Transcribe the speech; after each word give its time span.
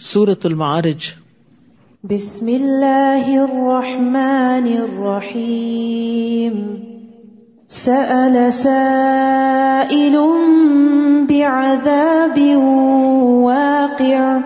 سورت 0.00 0.46
المعارج. 0.46 1.12
بسم 2.04 2.46
اللہ 2.46 3.26
الرحمن 3.26 4.76
الرحیم 4.78 6.74
سأل 7.68 8.52
سائل 8.52 10.16
بعذاب 11.28 12.56
واقع. 13.22 14.36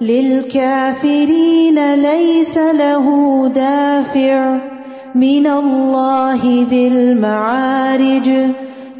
للكافرين 0.00 1.78
ليس 1.94 2.56
له 2.56 3.10
دافع. 3.54 4.56
من 5.14 5.46
الله 5.46 6.64
ذي 6.70 6.88
المعارج. 6.88 8.30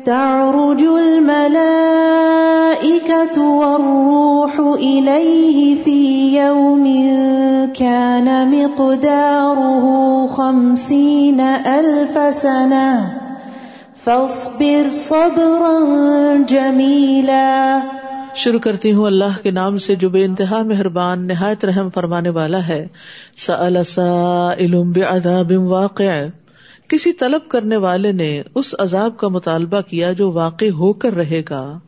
تعرج 0.05 0.83
الملائكة 0.83 3.43
والروح 3.43 4.79
إليه 4.79 5.77
في 5.85 6.37
يوم 6.37 7.11
كان 7.79 8.51
مقداره 8.51 10.27
خمسين 10.27 11.41
ألف 11.67 12.35
سنة. 12.35 13.03
فاصبر 14.05 14.89
صبرا 14.93 15.79
جميلا. 16.49 17.81
شروع 18.35 18.61
کرتی 18.61 18.93
ہوں 18.93 19.07
اللہ 19.07 19.43
کے 19.43 19.51
نام 19.51 19.79
سے 19.79 19.95
جو 19.95 20.11
بے 20.11 20.25
انتہا 20.25 20.63
مہربان، 20.63 21.27
نہایت 21.27 21.65
رحم 21.65 21.91
فرمانے 21.91 22.29
والا 22.29 22.69
ہے. 22.69 22.87
سأل 23.37 23.85
سائل 23.85 24.75
بعذاب 24.75 25.53
واقع. 25.57 26.27
کسی 26.91 27.13
طلب 27.13 27.49
کرنے 27.49 27.77
والے 27.77 28.13
نے 28.13 28.43
اس 28.55 28.75
عذاب 28.79 29.17
کا 29.17 29.29
مطالبہ 29.29 29.81
کیا 29.81 30.13
جو 30.13 30.33
واقع 30.33 30.65
ہو 30.65 30.93
کر 30.93 31.13
رہے 31.13 31.43
گا، 31.51 31.79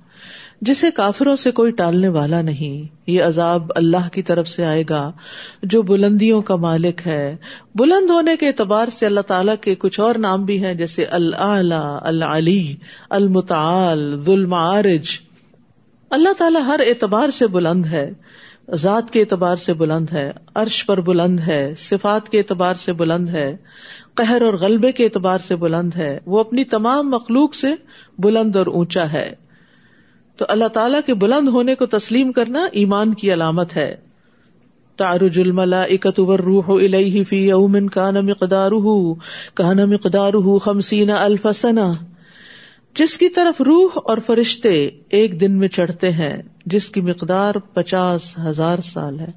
جسے 0.61 0.91
کافروں 0.91 1.37
سے 1.37 1.51
کوئی 1.51 1.73
ٹالنے 1.73 2.09
والا 2.09 2.43
نہیں۔ 2.43 2.95
یہ 3.07 3.23
عذاب 3.23 3.73
اللہ 3.77 4.09
کی 4.13 4.23
طرف 4.23 4.49
سے 4.49 4.65
آئے 4.65 4.85
گا، 4.91 5.13
جو 5.63 5.83
بلندیوں 5.83 6.43
کا 6.43 6.57
مالک 6.57 7.01
ہے۔ 7.07 7.37
بلند 7.75 8.11
ہونے 8.11 8.37
کے 8.37 8.47
اعتبار 8.47 8.89
سے 8.89 9.07
اللہ 9.07 9.21
تعالیٰ 9.21 9.55
کے 9.61 9.75
کچھ 9.75 10.01
اور 10.01 10.15
نام 10.15 10.45
بھی 10.45 10.65
ہیں، 10.65 10.75
جیسے 10.75 11.05
اللہ 11.05 11.99
العلی، 12.03 12.77
المتعال 13.11 14.21
ظلم 14.21 14.55
عارج 14.55 15.09
اللہ 16.11 16.33
تعالیٰ 16.39 16.63
ہر 16.63 16.81
اعتبار 16.87 17.31
سے 17.31 17.47
بلند 17.47 17.87
ہے، 17.87 18.11
ذات 18.75 19.11
کے 19.11 19.21
اعتبار 19.21 19.57
سے 19.57 19.73
بلند 19.75 20.07
ہے، 20.13 20.31
عرش 20.55 20.87
پر 20.87 21.01
بلند 21.01 21.41
ہے، 21.41 21.75
صفات 21.79 22.29
کے 22.29 22.39
اعتبار 22.39 22.75
سے 22.75 22.93
بلند 22.93 23.29
ہے۔ 23.29 23.57
قہر 24.15 24.43
اور 24.43 24.55
غلبے 24.55 24.93
کے 24.93 25.05
اعتبار 25.05 25.39
سے 25.39 25.57
بلند 25.57 25.95
ہے۔ 25.97 26.19
وہ 26.27 26.41
اپنی 26.41 26.65
تمام 26.65 27.11
مخلوق 27.11 27.55
سے 27.55 27.75
بلند 28.19 28.57
اور 28.57 28.67
اونچا 28.67 29.13
ہے۔ 29.13 29.35
تو 30.37 30.45
اللہ 30.49 30.69
تعالیٰ 30.69 31.01
کے 31.07 31.15
بلند 31.15 31.49
ہونے 31.49 31.75
کو 31.75 31.87
تسلیم 31.87 32.33
کرنا 32.33 32.67
ایمان 32.73 33.15
کی 33.15 33.33
علامت 33.33 33.77
ہے۔ 33.77 33.97
تارج 34.97 35.41
الملا 35.41 35.83
اکتور 35.83 36.39
روح 36.39 36.65
الیہ 36.69 37.25
فی 37.25 37.49
یوم 37.49 37.87
کان 37.87 38.15
مقدارہ 38.15 39.13
کان 39.55 39.91
مقدارہ 39.91 40.59
خمسین 40.59 41.11
الف 41.11 41.47
سنہ۔ 41.55 41.93
جس 42.99 43.19
کی 43.19 43.29
طرف 43.29 43.61
روح 43.61 43.89
اور 43.95 44.19
فرشتے 44.27 44.91
ایک 45.09 45.41
دن 45.41 45.59
میں 45.59 45.69
چڑھتے 45.69 46.13
ہیں، 46.13 46.43
جس 46.67 46.91
کی 46.91 47.01
مقدار 47.01 47.55
پچاس 47.55 48.39
ہزار 48.39 48.79
سال 48.79 49.21
ہے۔ 49.21 49.31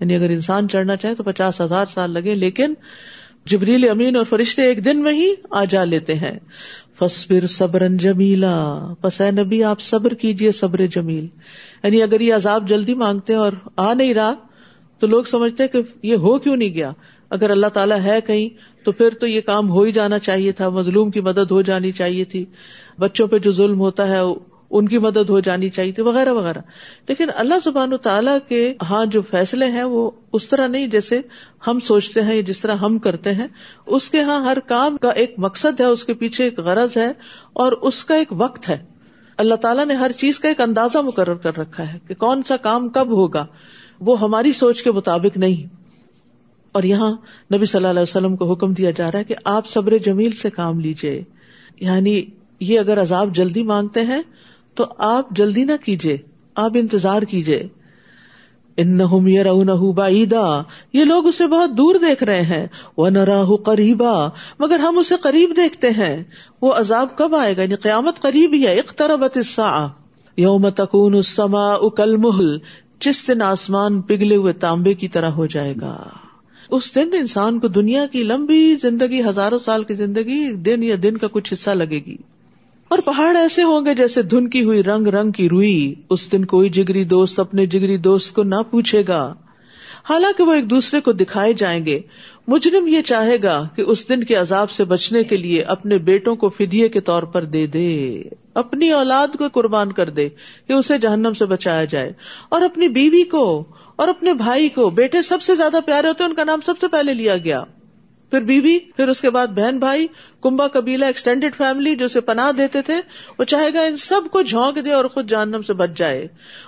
یعنی 0.00 0.16
اگر 0.16 0.30
انسان 0.30 0.68
چڑھنا 0.68 0.96
چاہے 0.96 1.14
تو 1.14 1.22
پچاس 1.22 1.60
ہزار 1.60 1.86
سال 1.86 2.10
لگے، 2.10 2.34
لیکن 2.34 2.74
جبریل 3.46 3.88
امین 3.90 4.16
اور 4.16 4.24
فرشتے 4.24 4.62
ایک 4.62 4.84
دن 4.84 5.02
میں 5.02 5.12
ہی 5.12 5.34
آ 5.50 5.64
جا 5.64 5.84
لیتے 5.84 6.14
ہیں۔ 6.14 6.38
فصبر 6.98 7.46
صبر 7.46 7.88
جمیلا۔ 7.88 8.78
پس 9.00 9.20
اے 9.20 9.30
نبی، 9.30 9.64
آپ 9.64 9.80
صبر 9.80 10.14
کیجیے 10.14 10.52
صبر 10.52 10.86
جمیل۔ 10.86 11.26
یعنی 11.82 12.02
اگر 12.02 12.20
یہ 12.20 12.34
عذاب 12.34 12.68
جلدی 12.68 12.94
مانگتے 12.94 13.32
ہیں 13.32 13.40
اور 13.40 13.52
آ 13.76 13.94
نہیں 13.94 14.14
رہا، 14.14 14.34
تو 14.98 15.06
لوگ 15.06 15.24
سمجھتے 15.24 15.68
کہ 15.68 15.78
یہ 16.02 16.16
ہو 16.16 16.38
کیوں 16.38 16.56
نہیں 16.56 16.74
گیا؟ 16.74 16.92
اگر 17.30 17.50
اللہ 17.50 17.66
تعالیٰ 17.66 18.00
ہے 18.00 18.20
کہیں، 18.26 18.48
تو 18.84 18.92
پھر 18.92 19.10
تو 19.10 19.26
یہ 19.26 19.40
کام 19.40 19.70
ہو 19.70 19.82
ہی 19.82 19.92
جانا 19.92 20.18
چاہیے 20.18 20.52
تھا۔ 20.52 20.68
مظلوم 20.68 21.10
کی 21.10 21.20
مدد 21.20 21.50
ہو 21.50 21.62
جانی 21.62 21.92
چاہیے 21.92 22.24
تھی۔ 22.24 22.44
بچوں 22.98 23.26
پہ 23.26 23.38
جو 23.38 23.52
ظلم 23.52 23.80
ہوتا 23.80 24.08
ہے 24.08 24.20
ان 24.74 24.88
کی 24.88 24.98
مدد 24.98 25.30
ہو 25.30 25.40
جانی 25.40 25.68
چاہیے 25.68 25.92
تھی 25.92 26.02
وغیرہ 26.02 26.32
وغیرہ۔ 26.32 26.58
لیکن 27.08 27.26
اللہ 27.36 27.54
زبان 27.64 27.92
و 27.92 27.96
تعالیٰ 27.96 28.38
کے 28.48 28.74
ہاں 28.90 29.06
جو 29.06 29.22
فیصلے 29.22 29.66
ہیں 29.66 29.82
وہ 29.82 30.10
اس 30.32 30.48
طرح 30.48 30.66
نہیں 30.66 30.86
جیسے 30.86 31.20
ہم 31.66 31.80
سوچتے 31.80 32.22
ہیں 32.22 32.34
یا 32.34 32.40
جس 32.40 32.60
طرح 32.60 32.74
ہم 32.74 32.98
کرتے 32.98 33.34
ہیں۔ 33.34 33.46
اس 33.86 34.10
کے 34.10 34.20
ہاں 34.20 34.44
ہر 34.44 34.58
کام 34.58 34.96
کا 34.96 35.10
ایک 35.10 35.34
مقصد 35.38 35.80
ہے، 35.80 35.84
اس 35.84 36.04
کے 36.04 36.14
پیچھے 36.14 36.44
ایک 36.44 36.58
غرض 36.58 36.96
ہے 36.96 37.12
اور 37.52 37.72
اس 37.72 38.04
کا 38.04 38.14
ایک 38.14 38.28
وقت 38.30 38.68
ہے۔ 38.68 38.84
اللہ 39.36 39.54
تعالیٰ 39.54 39.86
نے 39.86 39.94
ہر 39.94 40.12
چیز 40.12 40.40
کا 40.40 40.48
ایک 40.48 40.60
اندازہ 40.60 40.98
مقرر 40.98 41.34
کر 41.34 41.56
رکھا 41.56 41.92
ہے 41.92 41.98
کہ 42.08 42.14
کون 42.14 42.42
سا 42.42 42.56
کام 42.56 42.88
کب 42.88 43.08
ہوگا۔ 43.08 43.46
وہ 44.00 44.20
ہماری 44.20 44.52
سوچ 44.52 44.82
کے 44.82 44.92
مطابق 44.92 45.36
نہیں۔ 45.36 45.84
اور 46.72 46.82
یہاں 46.82 47.10
نبی 47.54 47.64
صلی 47.64 47.78
اللہ 47.78 47.88
علیہ 47.88 48.02
وسلم 48.02 48.36
کو 48.36 48.52
حکم 48.52 48.72
دیا 48.72 48.90
جا 48.90 49.12
رہا 49.12 49.18
ہے 49.18 49.24
کہ 49.24 49.34
آپ 49.44 49.66
صبر 49.66 49.98
جمیل 49.98 50.30
سے 50.30 50.50
کام 50.50 50.80
لیجیے 50.80 51.24
یعنی 51.80 52.24
یہ 52.60 52.80
اگر 52.80 53.02
عذاب 53.02 53.34
جلدی 53.34 53.62
مانگتے 53.62 54.00
ہیں 54.00 54.22
تو 54.74 54.84
آپ 54.98 55.30
جلدی 55.30 55.64
نہ 55.64 55.72
کیجیے 55.84 56.16
آپ 56.54 56.70
انتظار 56.74 57.22
کیجیے 57.22 57.68
ان 58.76 58.96
بعیدا، 59.94 60.62
یہ 60.92 61.04
لوگ 61.04 61.26
اسے 61.26 61.46
بہت 61.46 61.70
دور 61.70 61.94
دیکھ 61.94 62.24
رہے 62.24 62.42
ہیں۔ 62.42 62.66
وہ 62.96 63.08
نراہ 63.08 63.56
قریبا 63.56 64.28
مگر 64.58 64.78
ہم 64.78 64.98
اسے 64.98 65.14
قریب 65.22 65.52
دیکھتے 65.56 65.90
ہیں۔ 65.90 66.24
وہ 66.62 66.72
عذاب 66.72 67.08
کب 67.16 67.34
آئے 67.34 67.56
گا؟ 67.56 67.62
یعنی 67.62 67.74
قیامت 67.74 68.20
قریب 68.20 68.52
ہی 68.54 68.66
ہے۔ 68.66 68.74
اختربت 68.74 69.60
یوم 70.36 70.68
تکون 70.68 71.14
اکل 71.54 72.16
محل 72.16 72.58
جس 73.00 73.28
دن 73.28 73.42
آسمان 73.42 74.02
پگھلے 74.02 74.36
ہوئے 74.36 74.52
تانبے 74.52 74.94
کی 74.94 75.08
طرح 75.08 75.30
ہو 75.30 75.46
جائے 75.46 75.74
گا۔ 75.80 76.02
اس 76.70 76.94
دن 76.94 77.08
انسان 77.12 77.60
کو 77.60 77.68
دنیا 77.68 78.06
کی 78.06 78.22
لمبی 78.22 78.76
زندگی، 78.76 79.22
ہزاروں 79.24 79.58
سال 79.58 79.84
کی 79.84 79.94
زندگی، 79.94 80.52
دن 80.52 80.82
یا 80.82 80.96
دن 81.02 81.16
کا 81.16 81.26
کچھ 81.32 81.52
حصہ 81.52 81.70
لگے 81.70 81.98
گی۔ 82.06 82.16
اور 82.88 82.98
پہاڑ 82.98 83.36
ایسے 83.36 83.62
ہوں 83.62 83.86
گے 83.86 83.94
جیسے 83.94 84.22
دھن 84.22 84.50
کی 84.50 84.64
ہوئی 84.64 84.82
رنگ 84.82 85.06
رنگ 85.06 85.30
کی 85.30 85.48
روئی۔ 85.48 85.94
اس 86.10 86.32
دن 86.32 86.44
کوئی 86.44 86.70
جگری 86.70 87.04
دوست 87.04 87.40
اپنے 87.40 87.66
جگری 87.66 87.96
دوست 87.96 88.34
کو 88.34 88.42
نہ 88.42 88.54
پوچھے 88.70 89.02
گا۔ 89.08 89.34
حالانکہ 90.10 90.42
وہ 90.42 90.52
ایک 90.52 90.70
دوسرے 90.70 91.00
کو 91.00 91.12
دکھائے 91.12 91.52
جائیں 91.52 91.86
گے۔ 91.86 92.00
مجرم 92.48 92.86
یہ 92.86 93.02
چاہے 93.02 93.42
گا 93.42 93.68
کہ 93.76 93.82
اس 93.82 94.08
دن 94.08 94.24
کے 94.24 94.34
عذاب 94.34 94.70
سے 94.70 94.84
بچنے 94.84 95.24
کے 95.24 95.36
لیے 95.36 95.62
اپنے 95.62 95.98
بیٹوں 95.98 96.36
کو 96.36 96.48
فدیے 96.48 96.88
کے 96.88 97.00
طور 97.00 97.22
پر 97.22 97.44
دے 97.44 97.66
دے۔ 97.66 98.22
اپنی 98.54 98.90
اولاد 98.92 99.28
کو 99.38 99.48
قربان 99.52 99.92
کر 99.92 100.10
دے 100.10 100.28
کہ 100.68 100.72
اسے 100.72 100.98
جہنم 100.98 101.32
سے 101.32 101.44
بچایا 101.44 101.84
جائے۔ 101.84 102.12
اور 102.48 102.62
اپنی 102.62 102.88
بیوی 102.88 103.22
کو 103.22 103.64
اور 103.96 104.08
اپنے 104.08 104.34
بھائی 104.34 104.68
کو، 104.68 104.90
بیٹے 104.90 105.22
سب 105.22 105.42
سے 105.42 105.54
زیادہ 105.54 105.76
پیارے 105.86 106.08
ہوتے 106.08 106.24
ان 106.24 106.34
کا 106.34 106.44
نام 106.44 106.60
سب 106.66 106.74
سے 106.80 106.88
پہلے 106.88 107.14
لیا 107.14 107.36
گیا۔ 107.36 107.64
پھر 108.30 108.40
بیوی، 108.40 108.78
پھر 108.78 109.08
اس 109.08 109.20
کے 109.20 109.30
بعد 109.30 109.46
بہن 109.46 109.78
بھائی 109.78 110.06
کمبا 110.42 110.68
قبیلہ 110.68 111.04
ایکسٹینڈیڈ 111.04 111.54
فیملی 111.54 111.96
جو 111.96 112.06
اسے 112.06 112.20
پناہ 112.20 112.52
دیتے 112.52 112.82
تھے، 112.82 112.94
وہ 113.38 113.44
چاہے 113.44 113.74
گا 113.74 113.80
ان 113.80 113.96
سب 113.96 114.20
کو 114.30 114.42
جھونک 114.42 114.84
دے 114.84 114.92
اور 114.92 115.04
خود 115.04 115.30
جہنم 115.30 115.62
سے 115.62 115.72
بچ 115.72 115.90
جائے۔ 115.96 116.26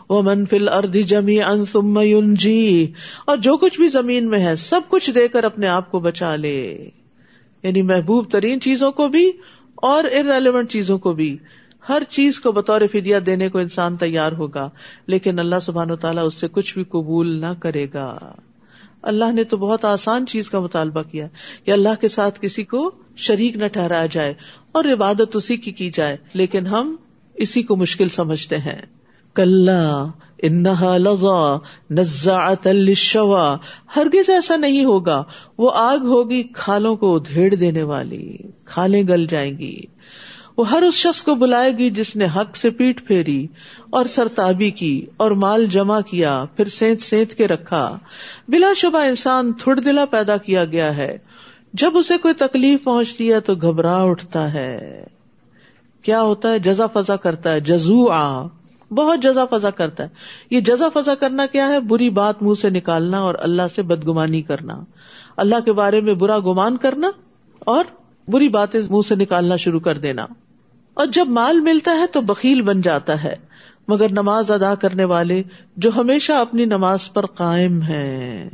وہ 0.09 0.23
منفل 0.23 0.69
اردی 0.69 1.03
جمی 1.03 1.43
ان 1.43 2.35
جی 2.35 2.93
اور 3.27 3.37
جو 3.37 3.57
کچھ 3.57 3.81
بھی 3.81 3.89
زمین 3.89 4.29
میں 4.29 4.47
ہے، 4.47 4.57
سب 4.57 4.81
کچھ 4.89 5.11
دے 5.11 5.29
کر 5.29 5.45
اپنے 5.45 5.67
آپ 5.67 5.91
کو 5.91 6.01
بچا 6.01 6.37
لے۔ 6.37 6.89
یعنی 7.63 7.83
محبوب 7.83 8.31
ترین 8.31 8.61
چیزوں 8.61 8.93
کو 8.93 9.09
بھی 9.09 9.33
اور 9.75 10.05
ارریلیونٹ 10.05 10.71
چیزوں 10.71 10.99
کو 10.99 11.13
بھی۔ 11.13 11.37
ہر 11.89 12.03
چیز 12.09 12.41
کو 12.41 12.53
بطور 12.53 12.81
فدیا 12.93 13.19
دینے 13.27 13.49
کو 13.49 13.59
انسان 13.59 13.97
تیار 13.97 14.33
ہوگا، 14.33 14.71
لیکن 15.07 15.39
اللہ 15.39 15.61
سبحان 15.63 15.91
و 15.91 15.97
تعالیٰ 15.97 16.27
اس 16.27 16.35
سے 16.35 16.49
کچھ 16.49 16.75
بھی 16.75 16.85
قبول 16.85 17.41
نہ 17.41 17.53
کرے 17.61 17.87
گا۔ 17.95 18.19
اللہ 19.07 19.33
نے 19.33 19.45
تو 19.45 19.57
بہت 19.57 19.85
آسان 19.85 20.27
چیز 20.27 20.51
کا 20.51 20.61
مطالبہ 20.61 21.03
کیا 21.03 21.27
کہ 21.65 21.71
اللہ 21.71 22.01
کے 22.01 22.09
ساتھ 22.09 22.39
کسی 22.41 22.63
کو 22.63 22.91
شریک 23.17 23.57
نہ 23.57 23.67
ٹھہرایا 23.67 24.07
جائے 24.07 24.35
اور 24.73 24.85
عبادت 24.85 25.37
اسی 25.37 25.57
کی 25.57 25.73
کی 25.73 25.91
جائے، 25.91 26.17
لیکن 26.33 26.67
ہم 26.67 26.97
اسی 27.35 27.63
کو 27.63 27.77
مشکل 27.77 28.09
سمجھتے 28.09 28.59
ہیں۔ 28.59 28.83
کل 29.35 29.69
انہا 30.39 30.97
لذا 30.97 31.57
نزا 31.91 32.53
ہرگز 33.97 34.31
ایسا 34.31 34.57
نہیں 34.57 34.85
ہوگا، 34.85 35.23
وہ 35.59 35.71
آگ 35.75 35.99
ہوگی 35.99 36.43
کھالوں 36.43 36.97
کو 36.97 37.19
دھیڑ 37.19 37.55
دینے 37.55 37.83
والی، 37.83 38.37
کھالیں 38.65 39.03
گل 39.09 39.27
جائیں 39.27 39.59
گی۔ 39.59 39.81
وہ 40.57 40.71
ہر 40.71 40.83
اس 40.83 40.95
شخص 40.95 41.23
کو 41.23 41.35
بلائے 41.35 41.73
گی 41.79 41.91
جس 41.91 42.17
نے 42.17 42.27
حق 42.37 42.57
سے 42.57 42.71
پیٹ 42.71 43.07
پھیری 43.07 43.47
اور 43.91 44.05
سرتابی 44.05 44.71
کی 44.71 45.07
اور 45.17 45.31
مال 45.31 45.67
جمع 45.67 46.01
کیا، 46.01 46.45
پھر 46.57 46.69
سینت 46.69 47.01
سینت 47.01 47.35
کے 47.35 47.49
رکھا۔ 47.49 47.99
بلا 48.49 48.73
شبہ 48.77 48.99
انسان 48.99 49.53
تھوڑ 49.53 49.81
دلا 49.81 50.05
پیدا 50.05 50.37
کیا 50.37 50.65
گیا 50.65 50.97
ہے۔ 50.97 51.19
جب 51.73 51.91
اسے 51.95 52.19
کوئی 52.19 52.35
تکلیف 52.35 52.85
پہنچتی 52.85 53.33
ہے 53.33 53.41
تو 53.41 53.55
گھبرا 53.55 54.03
اٹھتا 54.03 54.53
ہے۔ 54.53 55.05
کیا 56.03 56.23
ہوتا 56.23 56.51
ہے؟ 56.51 56.59
جزا 56.59 56.87
فضا 56.87 57.17
کرتا 57.17 57.53
ہے۔ 57.53 57.61
جزو 57.61 58.11
آ 58.11 58.47
بہت 58.91 59.23
جزا 59.23 59.45
فضا 59.45 59.71
کرتا 59.71 60.05
ہے۔ 60.05 60.09
یہ 60.51 60.61
جزا 60.61 60.89
فضا 60.95 61.15
کرنا 61.15 61.47
کیا 61.47 61.69
ہے؟ 61.69 61.81
بری 61.81 62.11
بات 62.11 62.43
منہ 62.43 62.55
سے 62.55 62.71
نکالنا 62.71 63.21
اور 63.21 63.35
اللہ 63.39 63.63
سے 63.75 63.83
بدگمانی 63.83 64.43
کرنا۔ 64.43 64.81
اللہ 65.37 65.61
کے 65.65 65.73
بارے 65.73 66.01
میں 66.01 66.15
برا 66.15 66.39
گمان 66.39 66.77
کرنا 66.77 67.11
اور 67.59 67.85
بری 68.29 68.49
باتیں 68.49 68.81
منہ 68.91 69.07
سے 69.09 69.15
نکالنا 69.15 69.57
شروع 69.57 69.81
کر 69.81 69.99
دینا۔ 69.99 70.27
اور 70.95 71.07
جب 71.07 71.29
مال 71.29 71.61
ملتا 71.61 71.91
ہے 71.91 72.07
تو 72.07 72.21
بکیل 72.21 72.63
بن 72.63 72.81
جاتا 72.81 73.25
ہے۔ 73.25 73.37
مگر 73.89 74.13
نماز 74.13 74.51
ادا 74.51 74.75
کرنے 74.75 75.05
والے 75.05 75.43
جو 75.77 75.91
ہمیشہ 75.97 76.33
اپنی 76.33 76.65
نماز 76.65 77.13
پر 77.13 77.27
قائم 77.27 77.83
ہیں۔ 77.83 78.51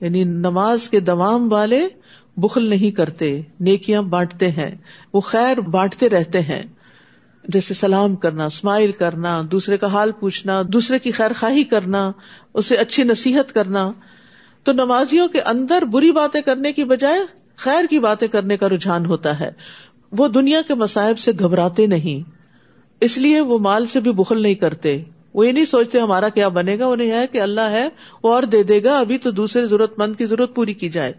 یعنی 0.00 0.24
نماز 0.24 0.90
کے 0.90 1.00
دوام 1.00 1.52
والے 1.52 1.88
بخل 2.36 2.68
نہیں 2.68 2.90
کرتے، 2.90 3.42
نیکیاں 3.60 4.02
بانٹتے 4.02 4.50
ہیں، 4.50 4.74
وہ 5.12 5.20
خیر 5.20 5.60
بانٹتے 5.60 6.10
رہتے 6.10 6.40
ہیں۔ 6.40 6.62
جیسے 7.48 7.74
سلام 7.74 8.16
کرنا، 8.16 8.44
اسمائل 8.44 8.92
کرنا، 8.92 9.42
دوسرے 9.50 9.76
کا 9.76 9.86
حال 9.86 10.12
پوچھنا، 10.12 10.62
دوسرے 10.68 10.98
کی 10.98 11.10
خیر 11.10 11.30
خواہی 11.38 11.64
کرنا، 11.64 12.12
اسے 12.54 12.76
اچھی 12.76 13.02
نصیحت 13.04 13.52
کرنا۔ 13.52 13.92
تو 14.62 14.72
نمازیوں 14.72 15.28
کے 15.28 15.40
اندر 15.40 15.82
بری 15.82 16.12
باتیں 16.12 16.40
کرنے 16.40 16.72
کی 16.72 16.84
بجائے 16.84 17.20
خیر 17.56 17.84
کی 17.90 17.98
باتیں 17.98 18.28
کرنے 18.28 18.56
کا 18.56 18.68
رجحان 18.68 19.06
ہوتا 19.06 19.40
ہے۔ 19.40 19.50
وہ 20.12 20.28
دنیا 20.28 20.62
کے 20.68 20.74
مسائب 20.74 21.18
سے 21.18 21.32
گھبراتے 21.38 21.86
نہیں۔ 21.86 22.39
اس 23.00 23.18
لیے 23.18 23.40
وہ 23.40 23.58
مال 23.58 23.86
سے 23.86 24.00
بھی 24.00 24.12
بخل 24.12 24.42
نہیں 24.42 24.54
کرتے۔ 24.54 25.02
وہ 25.34 25.46
یہ 25.46 25.52
نہیں 25.52 25.64
سوچتے 25.64 26.00
ہمارا 26.00 26.28
کیا 26.28 26.48
بنے 26.48 26.78
گا، 26.78 26.86
انہیں 26.86 27.10
ہے 27.10 27.26
کہ 27.26 27.40
اللہ 27.40 27.60
ہے، 27.60 27.88
وہ 28.22 28.34
اور 28.34 28.42
دے 28.42 28.62
دے 28.62 28.84
گا، 28.84 28.98
ابھی 28.98 29.18
تو 29.18 29.30
دوسرے 29.30 29.66
ضرورت 29.66 29.98
مند 29.98 30.16
کی 30.16 30.26
ضرورت 30.26 30.54
پوری 30.54 30.74
کی 30.74 30.88
جائے۔ 30.88 31.12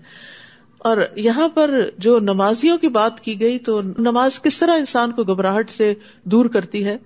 اور 0.77 0.97
یہاں 1.15 1.47
پر 1.47 1.89
جو 1.97 2.19
نمازیوں 2.19 2.77
کی 2.77 2.87
بات 2.87 3.19
کی 3.19 3.41
گئی 3.41 3.59
تو 3.59 3.81
نماز 3.81 4.41
کس 4.41 4.59
طرح 4.59 4.75
انسان 4.75 5.11
کو 5.11 5.23
گھبراہٹ 5.23 5.69
سے 5.69 5.93
دور 6.23 6.45
کرتی 6.45 6.85
ہے؟ 6.85 6.97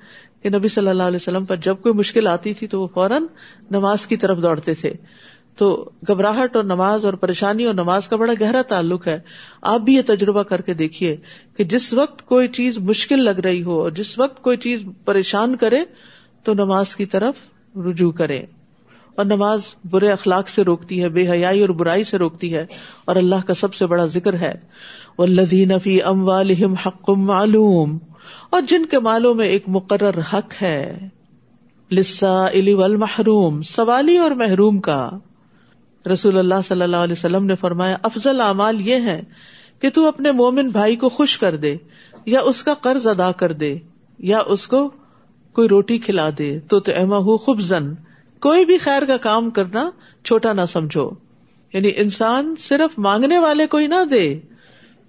کہ 0.44 0.50
نبی 0.50 0.68
صلی 0.68 0.88
اللہ 0.88 1.04
علیہ 1.04 1.16
وسلم 1.16 1.46
پر 1.46 1.56
جب 1.56 1.76
کوئی 1.82 1.94
مشکل 1.94 2.28
آتی 2.28 2.54
تھی 2.54 2.68
تو 2.68 2.82
وہ 2.82 2.88
فوراً 2.88 3.26
نماز 3.72 4.08
کی 4.08 4.18
طرف 4.18 4.38
دوڑتے 4.42 4.74
تھے۔ 4.74 4.94
تو 5.58 5.90
گھبراہٹ 6.08 6.56
اور 6.56 6.64
نماز 6.64 7.06
اور 7.06 7.14
پریشانی 7.14 7.66
اور 7.66 7.74
نماز 7.74 8.08
کا 8.08 8.16
بڑا 8.16 8.34
گہرا 8.42 8.62
تعلق 8.62 9.08
ہے۔ 9.08 9.20
آپ 9.62 9.80
بھی 9.80 9.94
یہ 9.94 10.02
تجربہ 10.06 10.44
کر 10.44 10.62
کے 10.62 10.74
دیکھیے 10.74 11.18
کہ 11.58 11.64
جس 11.64 11.94
وقت 11.94 12.26
کوئی 12.26 12.48
چیز 12.48 12.78
مشکل 12.78 13.20
لگ 13.20 13.40
رہی 13.40 13.64
ہو 13.64 13.80
اور 13.80 13.92
جس 13.92 14.20
وقت 14.20 14.42
کوئی 14.42 14.58
چیز 14.58 14.84
پریشان 15.06 15.56
کرے 15.56 15.80
تو 16.44 16.54
نماز 16.54 16.96
کی 16.96 17.06
طرف 17.06 17.36
رجوع 17.78 18.12
کرے۔ 18.12 18.46
اور 19.16 19.26
نماز 19.26 19.62
برے 19.92 20.12
اخلاق 20.12 20.50
سے 20.50 20.64
روکتی 20.64 21.04
ہے، 21.04 21.10
بے 21.10 21.30
حیائی 21.30 21.62
اور 21.62 21.70
برائی 21.70 22.04
سے 22.04 22.18
روکتی 22.18 22.54
ہے 22.54 22.66
اور 23.06 23.16
اللہ 23.16 23.48
کا 23.48 23.54
سب 23.54 23.74
سے 23.74 23.86
بڑا 23.86 24.06
ذکر 24.06 24.34
ہے۔ 24.34 24.54
والذین 25.18 25.80
فی 25.80 26.02
اموالہم 26.02 26.74
حق 26.74 27.10
معلوم 27.10 27.98
اور 28.50 28.62
جن 28.62 28.86
کے 28.86 29.00
مالوں 29.00 29.34
میں 29.34 29.48
ایک 29.48 29.64
مقرر 29.68 30.20
حق 30.34 30.62
ہے۔ 30.62 31.10
للسائل 31.92 32.74
والمحروم، 32.74 33.62
سوالی 33.62 34.18
اور 34.18 34.32
محروم 34.32 34.82
کا۔ 34.82 35.10
رسول 36.08 36.38
اللہ 36.38 36.56
صلی 36.68 36.82
اللہ 36.82 36.96
علیہ 36.96 37.14
وسلم 37.14 37.46
نے 37.46 37.56
فرمایا، 37.56 37.98
افضل 38.04 38.42
اعمال 38.42 38.82
یہ 38.82 38.96
ہے 38.96 39.22
کہ 39.80 39.90
تو 39.90 40.08
اپنے 40.08 40.32
مومن 40.32 40.70
بھائی 40.70 40.96
کو 40.96 41.10
خوش 41.10 41.38
کر 41.38 41.56
دے، 41.56 41.76
یا 42.26 42.40
اس 42.40 42.64
کا 42.64 42.74
قرض 42.74 43.08
ادا 43.08 43.32
کر 43.32 43.52
دے، 43.52 43.78
یا 44.20 44.40
اس 44.46 44.68
کو 44.68 44.90
کوئی 45.54 45.68
روٹی 45.68 45.98
کھلا 45.98 46.30
دے۔ 46.38 46.60
تو 46.60 46.78
اما 46.88 47.18
ہو 47.18 47.38
خوب 47.38 47.60
زن 47.60 47.94
کوئی 48.40 48.66
بھی 48.66 48.78
خیر 48.78 49.06
کا 49.06 49.18
کام 49.18 49.50
کرنا 49.50 49.90
چھوٹا 50.26 50.54
نہ 50.54 50.62
سمجھو۔ 50.70 51.10
یعنی 51.74 51.92
انسان 51.96 52.56
صرف 52.60 53.00
مانگنے 53.00 53.40
والے 53.40 53.68
کو 53.68 53.78
ہی 53.78 53.88
نہ 53.88 54.04
دے، 54.12 54.40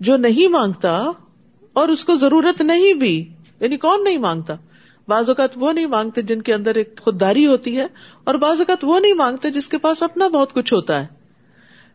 جو 0.01 0.17
نہیں 0.17 0.49
مانگتا 0.49 0.97
اور 1.73 1.89
اس 1.89 2.05
کو 2.05 2.15
ضرورت 2.15 2.61
نہیں 2.61 2.95
بھی۔ 2.95 3.29
یعنی 3.61 3.77
کون 3.77 4.05
نہیں 4.05 4.19
مانگتا؟ 4.19 4.55
بعض 5.09 5.29
اوقات 5.29 5.51
وہ 5.57 5.73
نہیں 5.73 5.87
مانگتے 5.87 6.23
جن 6.23 6.43
کے 6.43 6.55
اندر 6.55 6.75
ایک 6.75 7.01
خودداری 7.05 7.47
ہوتی 7.47 7.77
ہے، 7.77 7.87
اور 8.25 8.35
بعض 8.35 8.59
اوقات 8.59 8.79
وہ 8.83 9.01
نہیں 9.01 9.15
مانگتے 9.15 9.51
جس 9.51 9.69
کے 9.69 9.79
پاس 9.79 10.03
اپنا 10.03 10.29
بہت 10.29 10.53
کچھ 10.53 10.75
ہوتا 10.75 11.01
ہے۔ 11.01 11.07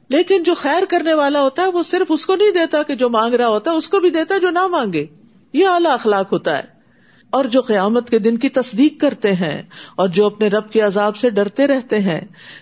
لیکن 0.10 0.44
جو 0.44 0.54
خیر 0.54 0.84
کرنے 0.90 1.14
والا 1.14 1.42
ہوتا 1.42 1.62
ہے، 1.62 1.68
وہ 1.68 1.84
صرف 1.84 2.12
اس 2.12 2.26
کو 2.26 2.36
نہیں 2.36 2.52
دیتا 2.52 2.84
کہ 2.84 2.96
جو 2.96 3.10
مانگ 3.10 3.34
رہا 3.34 3.48
ہوتا 3.48 3.72
ہے، 3.72 3.76
اس 3.76 3.90
کو 3.90 4.00
بھی 4.00 4.10
دیتا 4.10 4.36
ہے 4.36 4.40
جو 4.40 4.50
نہ 4.50 4.68
مانگے۔ 4.68 5.06
یہ 5.54 5.68
اعلیٰ 5.68 5.92
اخلاق 5.92 6.34
ہوتا 6.34 6.58
ہے۔ 6.58 6.64
اور 7.30 7.46
جو 7.46 7.62
قیامت 7.62 8.10
کے 8.10 8.20
دن 8.20 8.38
کی 8.38 8.50
تصدیق 8.50 9.02
کرتے 9.02 9.34
ہیں، 9.34 9.62
اور 9.96 10.08
جو 10.10 10.26
اپنے 10.26 10.48
رب 10.48 10.70
کے 10.70 10.82
عذاب 10.82 11.16
سے 11.16 11.30
ڈرتے 11.30 11.68
رہتے 11.68 12.00
ہیں، 12.00 12.22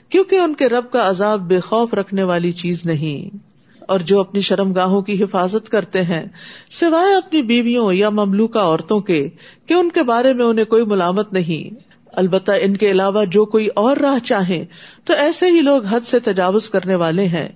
کیونکہ 0.09 0.35
ان 0.35 0.55
کے 0.55 0.69
رب 0.69 0.91
کا 0.91 1.09
عذاب 1.09 1.39
بے 1.39 1.59
خوف 1.59 1.93
رکھنے 1.93 2.23
والی 2.23 2.51
چیز 2.51 2.85
نہیں۔ 2.85 3.48
اور 3.89 3.99
جو 3.99 4.19
اپنی 4.19 4.41
شرم 4.41 4.73
گاہوں 4.73 5.01
کی 5.01 5.23
حفاظت 5.23 5.69
کرتے 5.69 6.01
ہیں، 6.01 6.25
سوائے 6.69 7.15
اپنی 7.15 7.41
بیویوں 7.41 7.93
یا 7.93 8.09
مملوکہ 8.09 8.59
عورتوں 8.59 8.99
کے، 8.99 9.29
کہ 9.65 9.73
ان 9.73 9.89
کے 9.89 10.03
بارے 10.03 10.33
میں 10.33 10.45
انہیں 10.45 10.65
کوئی 10.65 10.85
ملامت 10.85 11.33
نہیں۔ 11.33 11.89
البتہ 12.13 12.51
ان 12.61 12.77
کے 12.77 12.91
علاوہ 12.91 13.25
جو 13.25 13.45
کوئی 13.45 13.67
اور 13.75 13.97
راہ 13.97 14.25
چاہیں، 14.25 14.65
تو 15.05 15.13
ایسے 15.13 15.45
ہی 15.45 15.61
لوگ 15.61 15.85
حد 15.85 16.07
سے 16.07 16.19
تجاوز 16.19 16.69
کرنے 16.69 16.95
والے 16.95 17.25
ہیں 17.25 17.47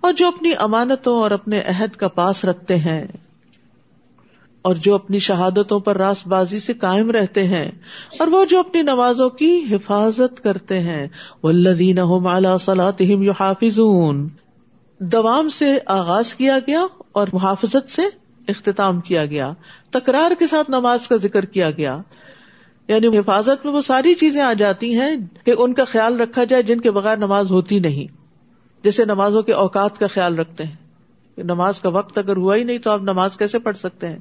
اور 0.00 0.12
جو 0.12 0.26
اپنی 0.26 0.52
امانتوں 0.58 1.18
اور 1.20 1.30
اپنے 1.30 1.60
عہد 1.60 1.96
کا 1.96 2.08
پاس 2.08 2.44
رکھتے 2.44 2.76
ہیں۔ 2.76 3.06
اور 4.62 4.74
جو 4.74 4.94
اپنی 4.94 5.18
شہادتوں 5.18 5.80
پر 5.80 5.96
راس 5.96 6.26
بازی 6.26 6.58
سے 6.58 6.72
قائم 6.72 7.10
رہتے 7.10 7.44
ہیں، 7.44 7.70
اور 8.18 8.28
وہ 8.28 8.44
جو 8.44 8.58
اپنی 8.58 8.82
نمازوں 8.82 9.30
کی 9.30 9.60
حفاظت 9.70 10.40
کرتے 10.44 10.80
ہیں۔ 10.80 11.06
والذین 11.42 11.98
صلاتهم 12.60 13.22
یحافظون 13.22 14.28
دوام 15.00 15.48
سے 15.48 15.78
آغاز 15.86 16.34
کیا 16.34 16.58
گیا 16.58 16.86
اور 17.12 17.28
محافظت 17.32 17.90
سے 17.90 18.02
اختتام 18.48 19.00
کیا 19.00 19.26
گیا۔ 19.26 19.52
تکرار 19.90 20.30
کے 20.38 20.46
ساتھ 20.46 20.70
نماز 20.70 21.08
کا 21.08 21.16
ذکر 21.16 21.44
کیا 21.44 21.70
گیا۔ 21.70 21.98
یعنی 22.88 23.18
حفاظت 23.18 23.64
میں 23.64 23.72
وہ 23.72 23.80
ساری 23.80 24.14
چیزیں 24.14 24.42
آ 24.42 24.52
جاتی 24.52 24.98
ہیں 24.98 25.16
کہ 25.44 25.54
ان 25.58 25.74
کا 25.74 25.84
خیال 25.84 26.20
رکھا 26.20 26.44
جائے 26.44 26.62
جن 26.62 26.80
کے 26.80 26.90
بغیر 26.90 27.16
نماز 27.16 27.50
ہوتی 27.50 27.78
نہیں۔ 27.78 28.14
جیسے 28.84 29.04
نمازوں 29.04 29.42
کے 29.42 29.52
اوقات 29.52 29.98
کا 29.98 30.06
خیال 30.06 30.38
رکھتے 30.38 30.64
ہیں۔ 30.64 30.76
نماز 31.38 31.80
کا 31.80 31.88
وقت 31.88 32.18
اگر 32.18 32.36
ہوا 32.36 32.56
ہی 32.56 32.64
نہیں 32.64 32.78
تو 32.78 32.90
آپ 32.90 33.02
نماز 33.02 33.36
کیسے 33.36 33.58
پڑھ 33.58 33.76
سکتے 33.76 34.08
ہیں؟ 34.08 34.18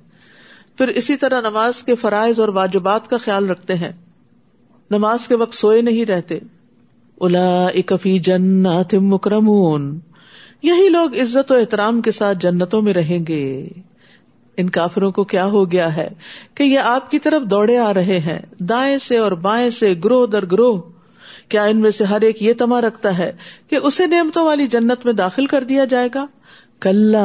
پھر 0.77 0.87
اسی 0.87 1.17
طرح 1.17 1.41
نماز 1.41 1.83
کے 1.83 1.95
فرائض 1.95 2.39
اور 2.39 2.47
واجبات 2.47 3.07
کا 3.07 3.17
خیال 3.17 3.49
رکھتے 3.49 3.75
ہیں۔ 3.75 3.91
نماز 4.91 5.27
کے 5.27 5.35
وقت 5.35 5.53
سوئے 5.53 5.81
نہیں 5.81 6.05
رہتے۔ 6.05 6.39
الا 7.21 7.67
اکفی 7.67 8.19
جنات 8.19 8.93
مکرمون۔ 8.93 9.99
یہی 10.61 10.89
لوگ 10.89 11.15
عزت 11.15 11.51
و 11.51 11.55
احترام 11.55 12.01
کے 12.01 12.11
ساتھ 12.11 12.37
جنتوں 12.41 12.81
میں 12.81 12.93
رہیں 12.93 13.25
گے۔ 13.27 13.67
ان 14.57 14.69
کافروں 14.69 15.11
کو 15.11 15.23
کیا 15.23 15.45
ہو 15.45 15.71
گیا 15.71 15.95
ہے 15.95 16.09
کہ 16.55 16.63
یہ 16.63 16.79
آپ 16.79 17.11
کی 17.11 17.19
طرف 17.19 17.41
دوڑے 17.41 17.77
آ 17.77 17.93
رہے 17.93 18.19
ہیں، 18.19 18.39
دائیں 18.59 18.97
سے 18.97 19.17
اور 19.17 19.31
بائیں 19.31 19.69
سے، 19.69 19.95
گروہ 20.03 20.27
در 20.27 20.45
گروہ۔ 20.45 20.81
کیا 21.49 21.63
ان 21.63 21.77
میں 21.77 21.89
سے 21.89 22.03
ہر 22.03 22.21
ایک 22.21 22.43
یہ 22.43 22.53
تما 22.53 22.81
رکھتا 22.81 23.17
ہے 23.17 23.31
کہ 23.69 23.75
اسے 23.75 24.07
نعمتوں 24.07 24.45
والی 24.45 24.67
جنت 24.67 25.05
میں 25.05 25.13
داخل 25.13 25.45
کر 25.45 25.63
دیا 25.63 25.85
جائے 25.85 26.09
گا؟ 26.15 26.25
کل 26.79 27.15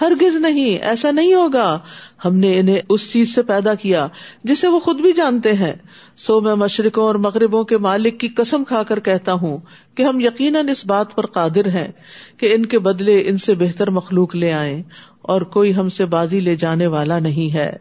ہرگز 0.00 0.36
نہیں، 0.36 0.84
ایسا 0.84 1.10
نہیں 1.10 1.34
ہوگا۔ 1.34 1.78
ہم 2.24 2.36
نے 2.36 2.60
انہیں 2.60 2.80
اس 2.88 3.12
چیز 3.12 3.34
سے 3.34 3.42
پیدا 3.42 3.74
کیا 3.74 4.06
جسے 4.44 4.68
وہ 4.68 4.78
خود 4.78 5.00
بھی 5.00 5.12
جانتے 5.12 5.52
ہیں۔ 5.52 5.72
سو 6.16 6.40
میں 6.40 6.54
مشرقوں 6.54 7.04
اور 7.04 7.14
مغربوں 7.14 7.64
کے 7.64 7.78
مالک 7.78 8.20
کی 8.20 8.28
قسم 8.28 8.64
کھا 8.64 8.82
کر 8.82 9.00
کہتا 9.00 9.32
ہوں 9.32 9.58
کہ 9.94 10.02
ہم 10.02 10.20
یقیناً 10.20 10.68
اس 10.68 10.86
بات 10.86 11.14
پر 11.14 11.26
قادر 11.26 11.68
ہیں 11.68 11.92
کہ 12.36 12.54
ان 12.54 12.66
کے 12.66 12.78
بدلے 12.78 13.22
ان 13.26 13.36
سے 13.36 13.54
بہتر 13.54 13.90
مخلوق 13.90 14.36
لے 14.36 14.52
آئیں 14.52 14.82
اور 15.22 15.40
کوئی 15.40 15.74
ہم 15.74 15.88
سے 15.88 16.04
بازی 16.04 16.40
لے 16.40 16.56
جانے 16.56 16.86
والا 16.86 17.18
نہیں 17.18 17.54
ہے۔ 17.54 17.76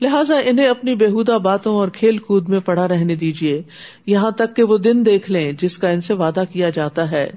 لہٰذا 0.00 0.34
انہیں 0.44 0.66
اپنی 0.66 0.94
بےحدہ 0.94 1.38
باتوں 1.38 1.74
اور 1.74 1.88
کھیل 1.88 2.18
کود 2.18 2.48
میں 2.48 2.60
پڑا 2.60 2.88
رہنے 2.88 3.14
دیجیے 3.14 3.62
یہاں 4.06 4.30
تک 4.30 4.56
کہ 4.56 4.62
وہ 4.62 4.78
دن 4.78 5.06
دیکھ 5.06 5.30
لیں 5.30 5.52
جس 5.52 5.78
کا 5.78 5.88
ان 5.88 6.00
سے 6.00 6.14
وعدہ 6.14 6.44
کیا 6.52 6.70
جاتا 6.70 7.10
ہے۔ 7.10 7.30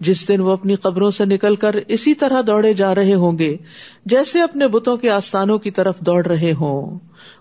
جس 0.00 0.28
دن 0.28 0.40
وہ 0.40 0.50
اپنی 0.50 0.74
قبروں 0.74 1.10
سے 1.10 1.24
نکل 1.24 1.56
کر 1.56 1.74
اسی 1.88 2.14
طرح 2.14 2.40
دوڑے 2.46 2.74
جا 2.74 2.94
رہے 2.94 3.14
ہوں 3.14 3.38
گے، 3.38 3.56
جیسے 4.06 4.40
اپنے 4.40 4.68
بتوں 4.68 4.96
کے 4.96 5.10
آستانوں 5.10 5.58
کی 5.58 5.70
طرف 5.70 5.98
دوڑ 5.98 6.26
رہے 6.26 6.52
ہوں۔ 6.52 6.98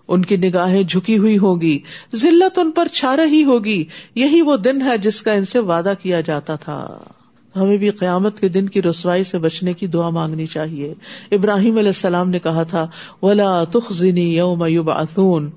ان 0.08 0.26
کی 0.26 0.38
نگاہیں 0.38 0.84
جھکی 0.84 1.18
ہوئی 1.18 1.38
ہوگی، 1.38 1.80
ذلت 2.16 2.60
ان 2.60 2.72
پر 2.72 2.88
چھا 2.88 3.18
رہی 3.18 3.44
ہوگی، 3.44 3.86
یہی 4.16 4.42
وہ 4.42 4.58
دن 4.58 4.82
ہے 4.82 4.98
جس 4.98 5.22
کا 5.22 5.32
ان 5.32 5.46
سے 5.46 5.60
وعدہ 5.60 5.94
کیا 6.02 6.22
جاتا 6.22 6.56
تھا۔ 6.56 6.98
ہمیں 7.56 7.78
بھی 7.78 7.90
قیامت 7.90 8.40
کے 8.40 8.50
دن 8.50 8.70
کی 8.70 8.82
رسوائی 8.82 9.24
سے 9.24 9.38
بچنے 9.38 9.74
کی 9.74 9.88
دعا 9.88 10.10
مانگنی 10.10 10.48
چاہیے۔ 10.48 10.94
ابراہیم 11.32 11.78
علیہ 11.78 11.90
السلام 11.90 12.30
نے 12.30 12.40
کہا 12.40 12.64
تھا، 12.64 12.88
ولا 13.22 13.64
تخنی 13.64 14.36
یوم 14.36 14.66
یوبعثون 14.66 15.50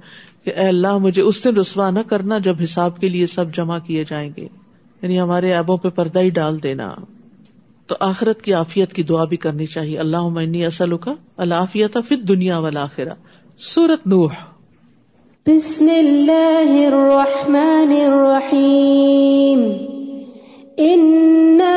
کہ 0.45 0.51
اے 0.51 0.67
اللہ، 0.67 0.99
مجھے 0.99 1.23
اس 1.23 1.45
دن 1.45 1.57
رسوا 1.57 1.91
نہ 1.91 1.99
کرنا 1.99 2.39
جب 2.39 2.57
حساب 2.63 3.01
کے 3.01 3.09
لیے 3.09 3.27
سب 3.27 3.55
جمع 3.55 3.79
کیے 3.79 4.05
جائیں 4.09 4.31
گے۔ 4.37 4.49
یعنی 5.03 5.21
ہمارے 5.21 5.55
ایبوں 5.55 5.77
پہ 5.77 5.89
پردہ 5.89 6.19
ہی 6.19 6.31
ڈال 6.31 6.63
دینا۔ 6.63 6.95
تو 7.87 7.95
آخرت 8.01 8.43
کی 8.43 8.55
آفیت 8.55 8.93
کی 8.93 9.03
دعا 9.03 9.25
بھی 9.25 9.37
کرنی 9.37 9.67
چاہیے۔ 9.67 9.99
اللہ 9.99 10.17
عمنی 10.17 10.67
اصل 10.67 10.97
کا 10.97 11.15
اللہ 11.37 11.77
پھر 12.09 12.17
دنیا 12.17 12.59
والا 12.59 12.83
آخرا 12.83 13.15
سورت 13.59 14.07
نوح. 14.07 14.33
بسم 15.47 15.89
اللہ 15.89 16.87
الرحمن 16.87 17.93
الرحیم 18.07 19.61
انا 20.79 21.77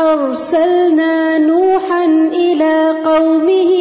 ارسلنا 0.00 1.38
نوحا 1.38 2.28
الى 2.32 2.94
قومه 3.04 3.72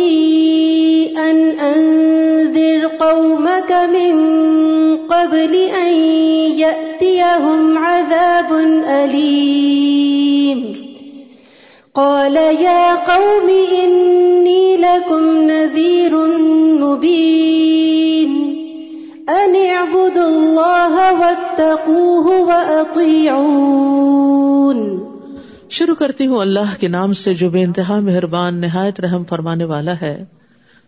ان 1.18 1.60
انذر 1.60 2.88
قومك 2.88 3.72
من 3.72 4.18
قبل 5.08 5.56
ان 5.56 5.94
يأتيهم 6.60 7.78
عذاب 7.78 8.54
أليم. 8.86 10.85
قال 11.96 12.38
يا 12.62 12.96
قوم 13.06 13.50
إني 13.70 14.76
لكم 14.76 15.38
نذير 15.38 16.12
مبين. 16.82 18.54
أن 19.28 19.56
اعبدوا 19.56 20.24
الله 20.24 21.20
واتقوه 21.20 22.40
وأطيعون. 22.40 25.00
شروع 25.70 25.96
کرتی 25.96 26.28
ہوں 26.28 26.38
اللہ 26.38 26.80
کے 26.80 26.88
نام 26.88 27.14
سے 27.14 27.34
جو 27.34 27.50
بے 27.50 27.64
انتہا 27.64 28.00
مہربان، 28.00 28.62
نہایت 28.62 29.00
رحم 29.00 29.24
فرمانے 29.24 29.64
والا 29.64 29.94
ہے۔ 30.02 30.26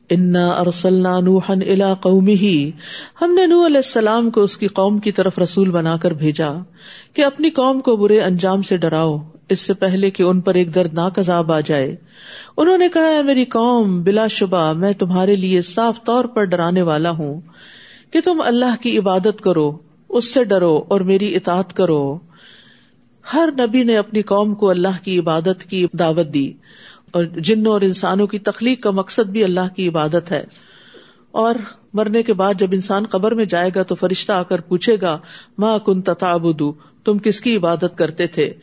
انا 0.10 0.50
ارسلنا 0.50 1.20
نوحا 1.20 1.54
الى 1.54 1.86
قومه۔ 2.02 2.70
ہم 3.22 3.34
نے 3.34 3.46
نوح 3.46 3.66
علیہ 3.66 3.78
السلام 3.78 4.30
کو 4.30 4.44
اس 4.44 4.58
کی 4.58 4.68
قوم 4.68 5.00
کی 5.00 5.12
طرف 5.12 5.40
رسول 5.40 5.70
بنا 5.70 5.98
کر 5.98 6.12
بھیجا۔ 6.12 6.50
کہ 7.18 7.26
اپنی 7.26 7.50
قوم 7.50 7.80
کو 7.80 7.96
برے 7.96 8.22
انجام 8.22 8.62
سے 8.62 8.78
ڈراؤ، 8.78 9.18
اس 9.50 9.60
سے 9.60 9.74
پہلے 9.74 10.10
کہ 10.10 10.24
ان 10.24 10.42
پر 10.42 10.54
ایک 10.54 10.76
دردناک 10.76 11.20
عذاب 11.20 11.52
آ 11.52 11.60
جائے۔ 11.60 11.96
انہوں 12.58 12.78
نے 12.78 12.90
کہا 12.90 13.10
ہے 13.10 13.24
میری 13.24 13.46
قوم، 13.46 14.04
بلا 14.04 14.28
شبہ 14.28 14.74
میں 14.74 14.94
تمہارے 14.94 15.36
لیے 15.36 15.62
صاف 15.62 16.04
طور 16.04 16.26
پر 16.26 16.44
ڈرانے 16.44 16.82
والا 16.82 17.10
ہوں 17.10 17.42
کہ 18.12 18.22
تم 18.22 18.42
اللہ 18.46 18.82
کی 18.82 18.98
عبادت 18.98 19.42
کرو، 19.42 19.78
اس 20.10 20.34
سے 20.34 20.44
ڈرو 20.44 20.84
اور 20.88 21.02
میری 21.02 21.36
اطاعت 21.36 21.74
کرو۔ 21.74 22.18
ہر 23.34 23.50
نبی 23.60 23.84
نے 23.84 23.98
اپنی 23.98 24.22
قوم 24.22 24.56
کو 24.56 24.70
اللہ 24.70 25.04
کی 25.04 25.20
عبادت 25.20 25.64
کی 25.70 25.86
دعوت 26.00 26.34
دی 26.34 26.54
اور 27.12 27.26
جنوں 27.26 27.72
اور 27.72 27.82
انسانوں 27.82 28.28
کی 28.28 28.40
تخلیق 28.40 28.84
کا 28.84 28.92
مقصد 28.92 29.30
بھی 29.30 29.44
اللہ 29.44 29.76
کی 29.76 29.88
عبادت 29.88 30.32
ہے۔ 30.32 30.46
اور 31.32 31.56
مرنے 31.98 32.24
کے 32.24 32.34
بعد 32.34 32.54
جب 32.60 32.68
انسان 32.72 33.06
قبر 33.06 33.32
میں 33.32 33.46
جائے 33.46 33.72
گا 33.76 33.84
تو 33.84 33.96
فرشتہ 33.96 34.32
آ 34.32 34.44
کر 34.44 34.62
پوچھے 34.62 34.98
گا 35.02 35.18
ماں 35.58 35.80
کن 35.80 36.02
تتابدو 36.02 36.74
تم 37.06 37.18
کس 37.18 37.42
کی 37.42 37.58
عبادت 37.58 37.98
کرتے 37.98 38.28
تھے؟ 38.28 38.54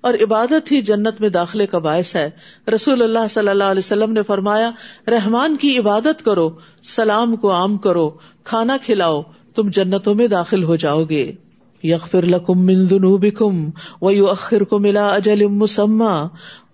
اور 0.00 0.14
عبادت 0.14 0.72
ہی 0.72 0.80
جنت 0.82 1.20
میں 1.20 1.28
داخلے 1.28 1.66
کا 1.66 1.78
باعث 1.78 2.16
ہے۔ 2.16 2.30
رسول 2.74 3.02
اللہ 3.02 3.26
صلی 3.30 3.48
اللہ 3.48 3.64
علیہ 3.64 3.84
وسلم 3.84 4.12
نے 4.12 4.22
فرمایا، 4.22 4.70
رحمان 5.08 5.56
کی 5.56 5.78
عبادت 5.78 6.24
کرو، 6.24 6.50
سلام 6.82 7.36
کو 7.36 7.52
عام 7.52 7.76
کرو، 7.76 8.10
کھانا 8.44 8.76
کھلاؤ، 8.82 9.22
تم 9.54 9.68
جنتوں 9.68 10.14
میں 10.14 10.26
داخل 10.26 10.64
ہو 10.64 10.76
جاؤ 10.76 11.04
گے۔ 11.04 11.32
یغفر 11.82 12.22
لکم 12.22 12.66
من 12.66 12.86
ذنوبکم 12.86 13.70
ویؤخرکم 14.02 14.84
الى 14.84 14.96
اجل 14.96 15.46
مسمى 15.46 16.14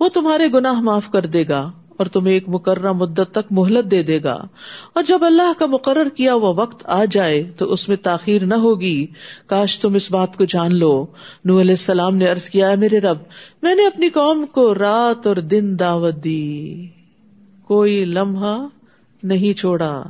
وہ 0.01 0.09
تمہارے 0.09 0.49
گناہ 0.55 0.81
معاف 0.81 1.11
کر 1.11 1.27
دے 1.27 1.45
گا۔ 1.49 1.71
اور 2.01 2.07
تمہیں 2.07 2.35
ایک 2.35 2.49
مقررہ 2.49 2.93
مدت 2.93 3.33
تک 3.33 3.39
مہلت 3.51 3.91
دے 3.91 4.03
دے 4.03 4.23
گا۔ 4.23 4.37
اور 4.93 5.03
جب 5.03 5.25
اللہ 5.25 5.53
کا 5.59 5.67
مقرر 5.67 6.09
کیا 6.09 6.35
وہ 6.35 6.53
وقت 6.57 6.83
آ 6.87 7.05
جائے 7.05 7.43
تو 7.43 7.73
اس 7.73 7.89
میں 7.89 7.97
تاخیر 7.97 8.47
نہ 8.47 8.55
ہوگی۔ 8.55 9.07
کاش 9.47 9.79
تم 9.79 9.95
اس 9.95 10.11
بات 10.11 10.37
کو 10.37 10.45
جان 10.45 10.75
لو۔ 10.75 11.07
نو 11.45 11.61
علیہ 11.61 11.71
السلام 11.71 12.17
نے 12.17 12.27
عرض 12.27 12.49
کیا 12.49 12.75
میرے 12.75 12.99
رب، 12.99 13.19
میں 13.63 13.75
نے 13.75 13.87
اپنی 13.87 14.09
قوم 14.09 14.47
کو 14.47 14.75
رات 14.75 15.27
اور 15.27 15.37
دن 15.37 15.79
دعوت 15.79 16.25
دی۔ 16.25 16.87
کوئی 17.65 18.05
لمحہ 18.05 18.67
نہیں 19.23 19.59
چھوڑا، 19.59 20.03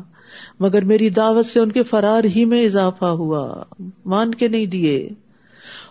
مگر 0.60 0.84
میری 0.84 1.10
دعوت 1.10 1.46
سے 1.46 1.60
ان 1.60 1.72
کے 1.72 1.82
فرار 1.82 2.24
ہی 2.24 2.44
میں 2.44 2.64
اضافہ 2.64 3.04
ہوا۔ 3.04 3.62
مان 4.04 4.34
کے 4.34 4.48
نہیں 4.48 4.66
دیے۔ 4.66 5.08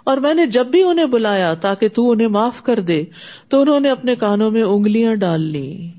اور 0.04 0.18
میں 0.18 0.34
نے 0.34 0.46
جب 0.48 0.68
بھی 0.68 0.84
انہیں 0.84 1.06
بلایا 1.06 1.54
تاکہ 1.54 1.88
تو 1.88 2.10
انہیں 2.12 2.28
معاف 2.28 2.62
کر 2.64 2.80
دے، 2.80 3.04
تو 3.50 3.62
انہوں 3.62 3.80
نے 3.80 3.90
اپنے 3.90 4.16
کانوں 4.16 4.52
میں 4.52 4.64
انگلیاں 4.64 5.16
ڈال 5.16 5.42
لی 5.42 5.90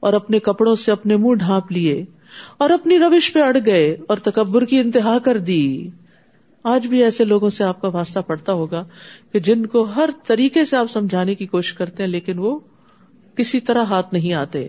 اور 0.00 0.12
اپنے 0.12 0.38
کپڑوں 0.38 0.74
سے 0.74 0.92
اپنے 0.92 1.16
منہ 1.16 1.34
ڈھانپ 1.34 1.72
لیے 1.72 2.04
اور 2.58 2.70
اپنی 2.70 2.98
روش 2.98 3.32
پہ 3.32 3.40
اڑ 3.40 3.56
گئے 3.66 3.96
اور 4.08 4.16
تکبر 4.16 4.64
کی 4.64 4.78
انتہا 4.78 5.18
کر 5.18 5.38
دی۔ 5.38 5.88
آج 6.64 6.86
بھی 6.86 7.02
ایسے 7.02 7.24
لوگوں 7.24 7.48
سے 7.50 7.64
آپ 7.64 7.80
کا 7.80 7.88
واسطہ 7.88 8.20
پڑتا 8.26 8.52
ہوگا 8.52 8.84
کہ 9.32 9.38
جن 9.40 9.66
کو 9.66 9.82
ہر 9.82 10.10
طریقے 10.26 10.64
سے 10.64 10.76
آپ 10.76 10.90
سمجھانے 10.90 11.34
کی 11.34 11.46
کوشش 11.46 11.72
کرتے 11.74 12.02
ہیں، 12.02 12.10
لیکن 12.10 12.38
وہ 12.38 12.58
کسی 13.36 13.60
طرح 13.60 13.84
ہاتھ 13.84 14.14
نہیں 14.14 14.32
آتے۔ 14.32 14.68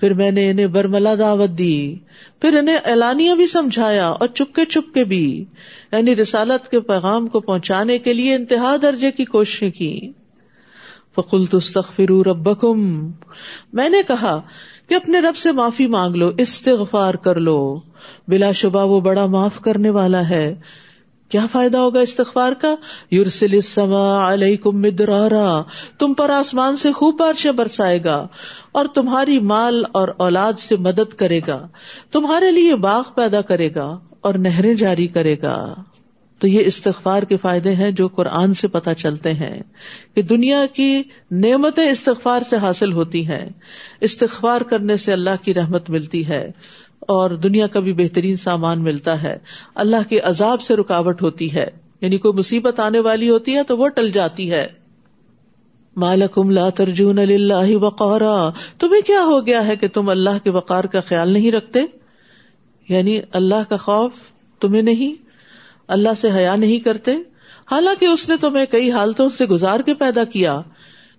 پھر 0.00 0.14
میں 0.14 0.30
نے 0.30 0.50
انہیں 0.50 0.66
برملا 0.66 1.14
دعوت 1.18 1.50
دی۔ 1.58 1.96
پھر 2.40 2.58
انہیں 2.58 2.78
اعلانیہ 2.84 3.34
بھی 3.34 3.46
سمجھایا 3.46 4.08
اور 4.08 4.28
چپکے 4.28 4.64
چپکے 4.64 5.04
بھی 5.04 5.44
یعنی 5.92 6.16
رسالت 6.16 6.70
کے 6.70 6.80
پیغام 6.80 7.26
کو 7.26 7.40
پہنچانے 7.40 7.98
کے 7.98 8.12
لیے 8.12 8.34
انتہا 8.34 8.76
درجے 8.82 9.10
کی 9.10 9.24
کوششیں 9.24 9.70
کی۔ 9.70 10.12
فکل 11.14 11.46
تستخر 11.46 12.26
ربکم۔ 12.26 13.10
میں 13.72 13.88
نے 13.88 14.02
کہا 14.08 14.40
کہ 14.88 14.94
اپنے 14.94 15.20
رب 15.20 15.36
سے 15.36 15.52
معافی 15.52 15.86
مانگ 15.86 16.14
لو، 16.14 16.30
استغفار 16.38 17.14
کر 17.14 17.36
لو۔ 17.36 17.80
بلا 18.28 18.52
شبہ 18.52 18.84
وہ 18.84 19.00
بڑا 19.00 19.26
معاف 19.26 19.60
کرنے 19.60 19.90
والا 19.90 20.28
ہے۔ 20.28 20.54
کیا 21.32 21.46
فائدہ 21.52 21.76
ہوگا 21.76 22.00
استغفار 22.00 22.52
کا؟ 22.52 22.74
یورسل 23.10 23.78
علیکم 24.28 24.80
مدرارا، 24.80 25.62
تم 25.98 26.14
پر 26.14 26.30
آسمان 26.30 26.76
سے 26.76 26.92
خوب 26.92 27.18
بارشیں 27.18 27.52
برسائے 27.52 28.04
گا 28.04 28.26
اور 28.72 28.86
تمہاری 28.94 29.38
مال 29.38 29.82
اور 29.92 30.08
اولاد 30.16 30.52
سے 30.58 30.76
مدد 30.76 31.14
کرے 31.14 31.40
گا، 31.46 31.68
تمہارے 32.12 32.50
لیے 32.50 32.74
باغ 32.74 33.02
پیدا 33.14 33.40
کرے 33.40 33.74
گا 33.74 33.98
اور 34.20 34.34
نہریں 34.34 34.74
جاری 34.74 35.06
کرے 35.06 35.36
گا۔ 35.42 35.74
تو 36.38 36.48
یہ 36.48 36.62
استغفار 36.66 37.22
کے 37.22 37.36
فائدے 37.36 37.74
ہیں 37.74 37.90
جو 37.90 38.08
قرآن 38.08 38.54
سے 38.54 38.68
پتہ 38.68 38.90
چلتے 38.98 39.32
ہیں 39.32 39.62
کہ 40.14 40.22
دنیا 40.22 40.66
کی 40.66 41.02
نعمتیں 41.30 41.90
استغفار 41.90 42.42
سے 42.42 42.56
حاصل 42.56 42.92
ہوتی 42.92 43.26
ہیں۔ 43.26 43.50
استغفار 44.00 44.60
کرنے 44.60 44.96
سے 44.96 45.12
اللہ 45.12 45.44
کی 45.44 45.54
رحمت 45.54 45.90
ملتی 45.90 46.28
ہے۔ 46.28 46.50
اور 47.08 47.30
دنیا 47.30 47.66
کا 47.66 47.80
بھی 47.80 47.92
بہترین 47.92 48.36
سامان 48.36 48.82
ملتا 48.82 49.22
ہے۔ 49.22 49.38
اللہ 49.74 49.96
کے 50.08 50.18
عذاب 50.20 50.62
سے 50.62 50.76
رکاوٹ 50.76 51.22
ہوتی 51.22 51.52
ہے۔ 51.52 51.66
یعنی 52.00 52.18
کوئی 52.18 52.38
مصیبت 52.38 52.80
آنے 52.80 53.00
والی 53.00 53.30
ہوتی 53.30 53.56
ہے 53.56 53.62
تو 53.62 53.78
وہ 53.78 53.88
ٹل 53.88 54.10
جاتی 54.10 54.50
ہے۔ 54.50 54.66
مالکم 55.96 56.50
لا 56.50 56.68
ترجون 56.68 57.18
اللہ 57.18 57.76
وقارا۔ 57.76 58.50
تمہیں 58.78 59.06
کیا 59.06 59.24
ہو 59.24 59.46
گیا 59.46 59.66
ہے 59.66 59.76
کہ 59.76 59.88
تم 59.88 60.08
اللہ 60.08 60.44
کے 60.44 60.50
وقار 60.50 60.84
کا 60.84 61.00
خیال 61.00 61.30
نہیں 61.30 61.52
رکھتے؟ 61.52 61.80
یعنی 62.88 63.20
اللہ 63.32 63.68
کا 63.68 63.76
خوف 63.76 64.12
تمہیں 64.60 64.82
نہیں، 64.82 65.22
اللہ 65.88 66.08
سے 66.16 66.30
حیا 66.30 66.56
نہیں 66.56 66.78
کرتے۔ 66.78 67.10
حالانکہ 67.70 68.06
اس 68.06 68.28
نے 68.28 68.36
تمہیں 68.36 68.66
کئی 68.66 68.90
حالتوں 68.90 69.28
سے 69.28 69.46
گزار 69.46 69.80
کے 69.80 69.94
پیدا 69.94 70.24
کیا۔ 70.24 70.52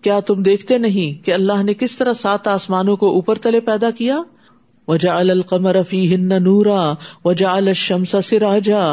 کیا 0.01 0.19
تم 0.19 0.41
دیکھتے 0.41 0.77
نہیں 0.77 1.25
کہ 1.25 1.33
اللہ 1.33 1.63
نے 1.63 1.73
کس 1.73 1.97
طرح 1.97 2.13
سات 2.13 2.47
آسمانوں 2.47 2.97
کو 2.97 3.09
اوپر 3.09 3.35
تلے 3.35 3.59
پیدا 3.59 3.91
کیا؟ 3.91 4.17
وجا 4.87 5.15
القمر 5.15 5.81
فی 5.83 6.15
نورا 6.17 6.93
وجا 7.25 7.51
الشمس 7.51 8.15
سراجا، 8.23 8.83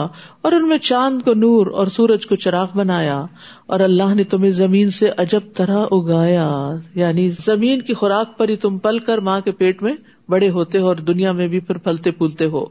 اور 0.42 0.52
ان 0.52 0.68
میں 0.68 0.78
چاند 0.78 1.22
کو 1.22 1.34
نور 1.34 1.66
اور 1.66 1.86
سورج 1.86 2.26
کو 2.26 2.36
چراغ 2.36 2.66
بنایا، 2.74 3.24
اور 3.66 3.80
اللہ 3.80 4.14
نے 4.14 4.24
تمہیں 4.24 4.50
زمین 4.50 4.90
سے 4.90 5.10
عجب 5.16 5.40
طرح 5.56 5.86
اگایا 5.90 6.48
یعنی 6.94 7.30
زمین 7.30 7.80
کی 7.80 7.94
خوراک 7.94 8.36
پر 8.38 8.48
ہی 8.48 8.56
تم 8.56 8.78
پل 8.78 8.98
کر 8.98 9.18
ماں 9.18 9.40
کے 9.40 9.52
پیٹ 9.52 9.82
میں 9.82 9.94
بڑے 10.28 10.50
ہوتے 10.50 10.78
ہو 10.78 10.86
اور 10.86 10.96
دنیا 10.96 11.32
میں 11.32 11.48
بھی 11.48 11.60
پھر 11.60 11.78
پھلتے 11.78 12.10
پھولتے 12.10 12.44
ہو۔ 12.44 12.64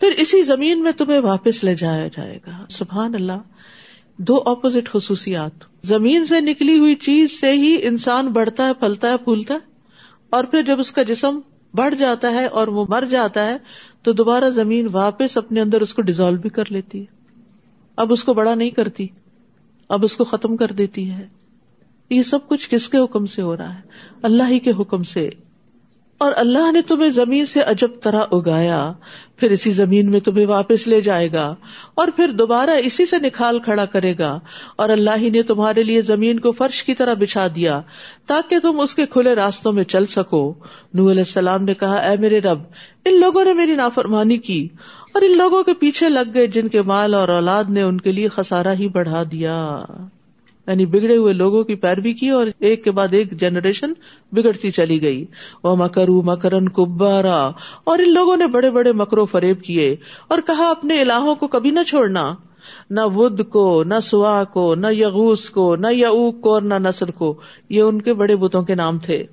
پھر 0.00 0.10
اسی 0.16 0.42
زمین 0.42 0.82
میں 0.82 0.92
تمہیں 0.92 1.18
واپس 1.18 1.64
لے 1.64 1.74
جایا 1.74 2.06
جائے 2.06 2.38
گا۔ 2.46 2.64
سبحان 2.68 3.14
اللہ۔ 3.14 3.42
دو 4.18 4.42
اپوزٹ 4.46 4.88
خصوصیات۔ 4.90 5.64
زمین 5.82 6.24
سے 6.24 6.40
نکلی 6.40 6.78
ہوئی 6.78 6.94
چیز 6.94 7.40
سے 7.40 7.52
ہی 7.52 7.76
انسان 7.82 8.28
بڑھتا 8.28 8.66
ہے، 8.68 8.74
پھلتا 8.74 9.08
ہے، 9.08 9.16
پھولتا 9.16 9.54
ہے، 9.54 9.58
اور 10.30 10.44
پھر 10.44 10.62
جب 10.62 10.80
اس 10.80 10.92
کا 10.92 11.02
جسم 11.02 11.38
بڑھ 11.74 11.94
جاتا 11.94 12.30
ہے 12.30 12.46
اور 12.46 12.68
وہ 12.68 12.84
مر 12.88 13.04
جاتا 13.10 13.46
ہے 13.46 13.56
تو 14.02 14.12
دوبارہ 14.12 14.50
زمین 14.50 14.88
واپس 14.92 15.36
اپنے 15.36 15.60
اندر 15.60 15.80
اس 15.80 15.94
کو 15.94 16.02
ڈیزالو 16.02 16.36
بھی 16.36 16.50
کر 16.50 16.64
لیتی 16.68 17.00
ہے۔ 17.00 17.20
اب 17.96 18.12
اس 18.12 18.24
کو 18.24 18.34
بڑا 18.34 18.54
نہیں 18.54 18.70
کرتی، 18.70 19.06
اب 19.88 20.04
اس 20.04 20.16
کو 20.16 20.24
ختم 20.24 20.56
کر 20.56 20.72
دیتی 20.72 21.10
ہے۔ 21.10 21.28
یہ 22.10 22.22
سب 22.22 22.48
کچھ 22.48 22.70
کس 22.70 22.88
کے 22.88 22.98
حکم 22.98 23.26
سے 23.26 23.42
ہو 23.42 23.56
رہا 23.56 23.74
ہے؟ 23.74 23.80
اللہ 24.22 24.42
ہی 24.48 24.58
کے 24.58 24.70
حکم 24.70 25.02
سے۔ 25.02 25.30
اور 26.20 26.32
اللہ 26.36 26.70
نے 26.72 26.80
تمہیں 26.82 27.08
زمین 27.08 27.46
سے 27.46 27.60
عجب 27.62 27.90
طرح 28.02 28.24
اگایا، 28.32 28.80
پھر 29.36 29.50
اسی 29.50 29.70
زمین 29.70 30.10
میں 30.10 30.20
تمہیں 30.20 30.46
واپس 30.46 30.86
لے 30.86 31.00
جائے 31.00 31.32
گا، 31.32 31.44
اور 31.94 32.08
پھر 32.16 32.30
دوبارہ 32.30 32.70
اسی 32.84 33.06
سے 33.06 33.18
نکال 33.18 33.58
کھڑا 33.58 33.84
کرے 33.84 34.12
گا، 34.18 34.38
اور 34.76 34.88
اللہ 34.88 35.16
ہی 35.16 35.30
نے 35.30 35.42
تمہارے 35.42 35.82
لیے 35.82 36.02
زمین 36.02 36.40
کو 36.40 36.52
فرش 36.52 36.82
کی 36.84 36.94
طرح 36.94 37.14
بچھا 37.14 37.46
دیا، 37.54 37.80
تاکہ 38.26 38.58
تم 38.58 38.80
اس 38.80 38.94
کے 38.94 39.06
کھلے 39.06 39.34
راستوں 39.34 39.72
میں 39.72 39.84
چل 39.84 40.06
سکو۔ 40.06 40.42
نو 40.94 41.10
علیہ 41.10 41.26
السلام 41.26 41.64
نے 41.64 41.74
کہا، 41.74 41.96
اے 41.96 42.16
میرے 42.16 42.40
رب، 42.40 42.60
ان 43.04 43.20
لوگوں 43.20 43.44
نے 43.44 43.54
میری 43.54 43.74
نافرمانی 43.74 44.38
کی، 44.38 44.68
اور 45.14 45.22
ان 45.22 45.36
لوگوں 45.36 45.62
کے 45.62 45.74
پیچھے 45.74 46.08
لگ 46.08 46.34
گئے 46.34 46.46
جن 46.46 46.68
کے 46.68 46.82
مال 46.82 47.14
اور 47.14 47.28
اولاد 47.28 47.70
نے 47.70 47.82
ان 47.82 48.00
کے 48.00 48.12
لیے 48.12 48.28
خسارا 48.28 48.72
ہی 48.72 48.88
بڑھا 48.88 49.22
دیا۔ 49.32 49.56
یعنی 50.70 50.86
بگڑے 50.86 51.16
ہوئے 51.16 51.32
لوگوں 51.32 51.64
کی 51.64 51.74
پیروی 51.74 52.12
کی 52.12 52.28
اور 52.28 52.46
ایک 52.58 52.84
کے 52.84 52.90
بعد 52.90 53.08
ایک 53.10 53.30
جنریشن 53.30 53.92
بگڑتی 54.32 54.70
چلی 54.70 55.02
گئی۔ 55.02 55.24
وہ 55.62 55.76
مکرو 55.76 56.22
مکرن 56.22 56.68
کبارا 56.68 57.50
اور 57.84 57.98
ان 57.98 58.14
لوگوں 58.14 58.36
نے 58.36 58.46
بڑے 58.46 58.70
بڑے 58.70 58.92
مکرو 58.92 59.24
فریب 59.24 59.62
کیے 59.62 59.96
اور 60.28 60.38
کہا، 60.46 60.70
اپنے 60.70 61.00
الہوں 61.00 61.34
کو 61.34 61.48
کبھی 61.48 61.70
نہ 61.70 61.80
چھوڑنا۔ 61.86 62.22
نہ 62.90 63.00
ود 63.04 63.48
کو، 63.48 63.84
نہ 63.84 63.94
سوا 64.02 64.44
کو، 64.44 64.74
نہ 64.74 64.86
یغوس 64.90 65.50
کو، 65.50 65.76
نہ 65.76 65.86
یعوق 65.92 66.40
کو 66.40 66.54
اور 66.54 66.62
نہ 66.62 66.74
نسل 66.74 67.10
کو۔ 67.10 67.40
یہ 67.68 67.82
ان 67.82 68.02
کے 68.02 68.14
بڑے 68.14 68.36
بتوں 68.36 68.62
کے 68.62 68.74
نام 68.74 68.98
تھے۔ 68.98 69.24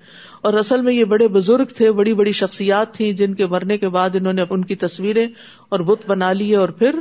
اور 0.42 0.54
اصل 0.54 0.82
میں 0.82 0.94
یہ 0.94 1.04
بڑے 1.04 1.28
بزرگ 1.28 1.66
تھے، 1.66 1.92
بڑی 1.92 2.14
بڑی 2.14 2.32
شخصیات 2.32 2.94
تھیں، 2.94 3.12
جن 3.12 3.34
کے 3.34 3.46
مرنے 3.46 3.78
کے 3.78 3.90
بعد 3.90 4.10
انہوں 4.14 4.34
نے 4.34 4.44
ان 4.50 4.66
کی 4.66 4.76
تصویریں 4.76 5.28
اور 5.70 5.80
بت 5.80 6.08
بنا 6.08 6.34
لیے 6.34 6.56
اور 6.56 6.70
پھر 6.70 7.00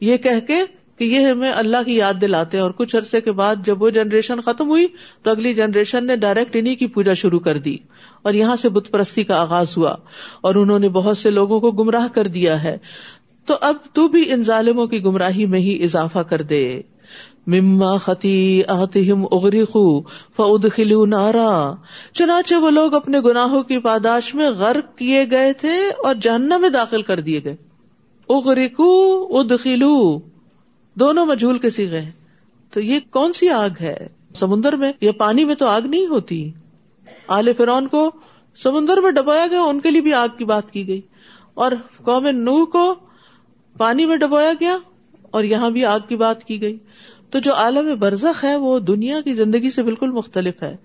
یہ 0.00 0.16
کہہ 0.16 0.40
کے 0.46 0.83
کہ 0.98 1.04
یہ 1.04 1.26
ہمیں 1.26 1.52
اللہ 1.52 1.76
کی 1.86 1.96
یاد 1.96 2.14
دلاتے 2.20 2.58
اور 2.58 2.70
کچھ 2.70 2.96
عرصے 2.96 3.20
کے 3.20 3.32
بعد 3.32 3.56
جب 3.66 3.82
وہ 3.82 3.90
جنریشن 3.90 4.40
ختم 4.40 4.68
ہوئی 4.68 4.86
تو 5.22 5.30
اگلی 5.30 5.54
جنریشن 5.54 6.06
نے 6.06 6.16
ڈائریکٹ 6.16 6.56
انہیں 6.60 6.76
کی 6.76 6.86
پوجا 6.86 7.12
شروع 7.12 7.40
کر 7.40 7.58
دی 7.58 7.76
اور 8.22 8.32
یہاں 8.32 8.56
سے 8.56 8.68
بت 8.68 8.90
پرستی 8.90 9.24
کا 9.24 9.40
آغاز 9.40 9.76
ہوا 9.76 9.94
اور 10.40 10.54
انہوں 10.54 10.78
نے 10.78 10.88
بہت 10.88 11.18
سے 11.18 11.30
لوگوں 11.30 11.60
کو 11.60 11.70
گمراہ 11.70 12.08
کر 12.14 12.26
دیا 12.26 12.62
ہے۔ 12.62 12.78
تو 13.46 13.54
اب 13.60 13.76
تو 13.92 14.08
بھی 14.08 14.32
ان 14.32 14.42
ظالموں 14.42 14.86
کی 14.86 15.04
گمراہی 15.04 15.46
میں 15.46 15.60
ہی 15.60 15.84
اضافہ 15.84 16.18
کر 16.18 16.42
دے۔ 16.42 16.80
مما 17.46 17.96
خطی 17.96 18.62
آتہم 18.68 19.24
اغرقو 19.32 20.02
فادخلوا 20.02 21.06
نارا۔ 21.06 21.74
چنانچہ 22.12 22.54
وہ 22.54 22.70
لوگ 22.70 22.94
اپنے 22.94 23.20
گناہوں 23.20 23.62
کی 23.62 23.78
پاداش 23.78 24.34
میں 24.34 24.50
غرق 24.50 24.98
کیے 24.98 25.24
گئے 25.30 25.52
تھے 25.52 25.74
اور 26.04 26.14
جہنم 26.14 26.60
میں 26.60 26.70
داخل 26.70 27.02
کر 27.02 27.20
دیے 27.20 27.40
گئے۔ 27.44 27.56
اغرقو، 28.28 29.22
ادخلو۔ 29.38 30.18
دونوں 30.94 31.26
مجھول 31.26 31.58
کے 31.58 31.70
سیگے 31.70 32.02
تو 32.70 32.80
یہ 32.80 32.98
کون 33.10 33.32
سی 33.32 33.48
آگ 33.48 33.68
ہے؟ 33.80 34.08
سمندر 34.34 34.72
میں؟ 34.72 34.92
یا 35.00 35.12
پانی 35.12 35.44
میں 35.44 35.54
تو 35.54 35.66
آگ 35.66 35.80
نہیں 35.80 36.06
ہوتی۔ 36.06 36.52
آل 37.28 37.52
فرون 37.52 37.88
کو 37.88 38.10
سمندر 38.54 38.96
میں 38.96 39.10
ڈبویا 39.10 39.46
گیا، 39.50 39.62
ان 39.62 39.80
کے 39.80 39.90
لیے 39.90 40.00
بھی 40.00 40.14
آگ 40.14 40.28
کی 40.38 40.44
بات 40.44 40.70
کی 40.70 40.88
گئی۔ 40.88 41.00
اور 41.54 41.72
قوم 42.04 42.26
نو 42.26 42.66
کو 42.66 42.94
پانی 43.78 44.06
میں 44.06 44.16
ڈبویا 44.16 44.52
گیا 44.60 44.76
اور 45.30 45.44
یہاں 45.44 45.70
بھی 45.70 45.84
آگ 45.84 45.98
کی 46.08 46.16
بات 46.16 46.44
کی 46.44 46.60
گئی۔ 46.60 46.78
تو 47.30 47.38
جو 47.38 47.54
عالم 47.54 47.98
برزخ 47.98 48.44
ہے، 48.44 48.56
وہ 48.56 48.78
دنیا 48.78 49.20
کی 49.20 49.34
زندگی 49.34 49.70
سے 49.70 49.82
بالکل 49.82 50.10
مختلف 50.10 50.62
ہے۔ 50.62 50.76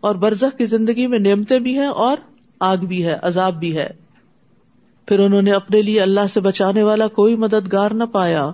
اور 0.00 0.14
برزخ 0.14 0.58
کی 0.58 0.64
زندگی 0.66 1.06
میں 1.06 1.18
نعمتیں 1.18 1.58
بھی 1.58 1.78
ہیں 1.78 1.86
اور 1.86 2.16
آگ 2.60 2.76
بھی 2.76 3.06
ہے، 3.06 3.18
عذاب 3.22 3.60
بھی 3.60 3.76
ہے۔ 3.76 3.90
پھر 5.06 5.20
انہوں 5.20 5.42
نے 5.42 5.52
اپنے 5.52 5.82
لیے 5.82 6.00
اللہ 6.00 6.26
سے 6.30 6.40
بچانے 6.40 6.82
والا 6.82 7.06
کوئی 7.06 7.36
مددگار 7.36 7.90
نہ 7.90 8.04
پایا۔ 8.04 8.44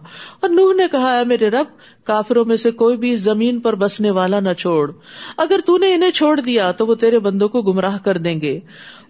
اور 0.41 0.49
نوح 0.49 0.75
نے 0.75 0.83
کہا 0.93 1.17
ہے 1.17 1.25
میرے 1.25 1.49
رب، 1.51 1.67
کافروں 2.05 2.45
میں 2.45 2.57
سے 2.57 2.71
کوئی 2.71 2.97
بھی 2.97 3.17
زمین 3.17 3.61
پر 3.61 3.75
بسنے 3.75 4.11
والا 4.11 4.41
نہ 4.41 4.53
چھوڑ۔ 4.53 4.93
اگر 5.37 5.61
تو 5.67 5.79
نے 5.79 5.95
انہیں 5.95 6.11
چھوڑ 6.11 6.41
دیا، 6.41 6.73
تو 6.73 6.87
وہ 6.87 6.95
تیرے 6.95 7.19
بندوں 7.19 7.49
کو 7.49 7.63
گمراہ 7.63 7.99
کر 7.99 8.19
دیں 8.19 8.41
گے۔ 8.41 8.61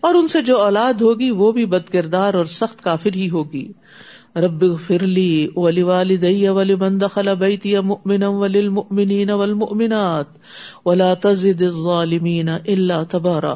اور 0.00 0.14
ان 0.14 0.28
سے 0.28 0.42
جو 0.42 0.58
اولاد 0.58 0.94
ہوگی، 0.94 1.30
وہ 1.30 1.52
بھی 1.52 1.66
بد 1.66 1.92
کردار 1.92 2.34
اور 2.34 2.44
سخت 2.44 2.82
کافر 2.82 3.10
ہی 3.14 3.30
ہوگی۔ 3.30 3.72
رب 4.36 4.80
فرلی 4.86 5.48
ولی 5.56 5.82
والدی 5.82 6.48
ولی 6.48 6.74
من 6.74 7.00
دخل 7.00 7.34
بیتی 7.34 7.78
مؤمنا 7.78 8.28
وللمؤمنین 8.28 9.30
والمؤمنات 9.30 10.26
ولا 10.84 11.14
تزد 11.14 11.62
الظالمین 11.62 12.48
الا 12.48 13.02
تبارا۔ 13.10 13.52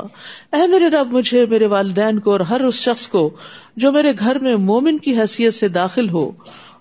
اے 0.53 0.67
میرے 0.67 0.89
رب، 0.89 1.13
مجھے 1.13 1.47
میرے 1.47 1.67
والدین 1.67 2.19
کو 2.19 2.33
اور 2.33 2.41
ہر 2.41 2.61
اس 2.61 2.75
شخص 2.75 3.09
کو 3.09 3.31
جو 3.77 3.93
میرے 3.93 4.13
گھر 4.19 4.39
میں 4.39 4.57
مومن 4.57 4.99
کی 4.99 5.19
حیثیت 5.21 5.55
سے 5.55 5.69
داخل 5.69 6.09
ہو 6.09 6.31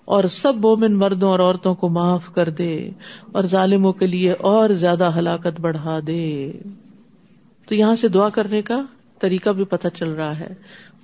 اور 0.04 0.24
سب 0.24 0.56
مومن 0.56 0.98
مردوں 0.98 1.30
اور 1.30 1.40
عورتوں 1.40 1.74
کو 1.74 1.88
معاف 1.88 2.34
کر 2.34 2.48
دے 2.48 2.90
اور 3.32 3.44
ظالموں 3.44 3.92
کے 3.92 4.06
لیے 4.06 4.32
اور 4.32 4.70
زیادہ 4.70 5.18
ہلاکت 5.18 5.60
بڑھا 5.60 5.98
دے۔ 6.06 6.52
تو 7.68 7.74
یہاں 7.74 7.94
سے 7.94 8.08
دعا 8.08 8.28
کرنے 8.28 8.62
کا 8.62 8.82
طریقہ 9.18 9.50
بھی 9.50 9.64
پتہ 9.64 9.88
چل 9.94 10.08
رہا 10.08 10.40
ہے۔ 10.40 10.54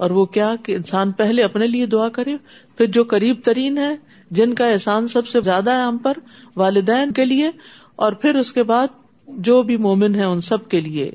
اور 0.02 0.10
وہ 0.10 0.24
کیا 0.24 0.54
کہ 0.62 0.72
انسان 0.72 1.12
پہلے 1.12 1.42
اپنے 1.42 1.66
لیے 1.66 1.86
دعا 1.86 2.08
کرے، 2.08 2.36
پھر 2.76 2.86
جو 2.86 3.04
قریب 3.04 3.36
ترین 3.44 3.78
ہے، 3.78 3.96
جن 4.30 4.54
کا 4.54 4.66
احسان 4.66 5.08
سب 5.08 5.26
سے 5.26 5.40
زیادہ 5.40 5.70
ہے 5.70 5.82
ہم 5.82 5.98
پر، 5.98 6.12
والدین 6.56 7.12
کے 7.12 7.24
لیے، 7.24 7.50
اور 7.96 8.12
پھر 8.12 8.34
اس 8.34 8.52
کے 8.52 8.62
بعد 8.62 8.86
جو 9.28 9.62
بھی 9.62 9.76
مومن 9.76 10.14
ہے 10.14 10.24
ان 10.24 10.40
سب 10.40 10.68
کے 10.68 10.80
لیے۔ 10.80 11.10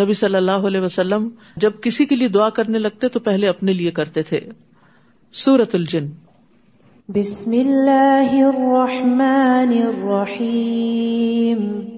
نبی 0.00 0.12
صلی 0.12 0.34
اللہ 0.34 0.50
علیہ 0.50 0.80
وسلم 0.80 1.28
جب 1.56 1.72
کسی 1.82 2.06
کے 2.06 2.16
لیے 2.16 2.28
دعا 2.28 2.48
کرنے 2.48 2.78
لگتے 2.78 3.08
تو 3.08 3.20
پہلے 3.20 3.48
اپنے 3.48 3.72
لیے 3.72 3.90
کرتے 3.90 4.22
تھے۔ 4.22 4.40
سورت 5.32 5.74
الجن۔ 5.74 6.06
بسم 7.08 7.50
اللہ 7.50 8.30
الرحمن 8.30 9.86
الرحیم۔ 9.86 11.97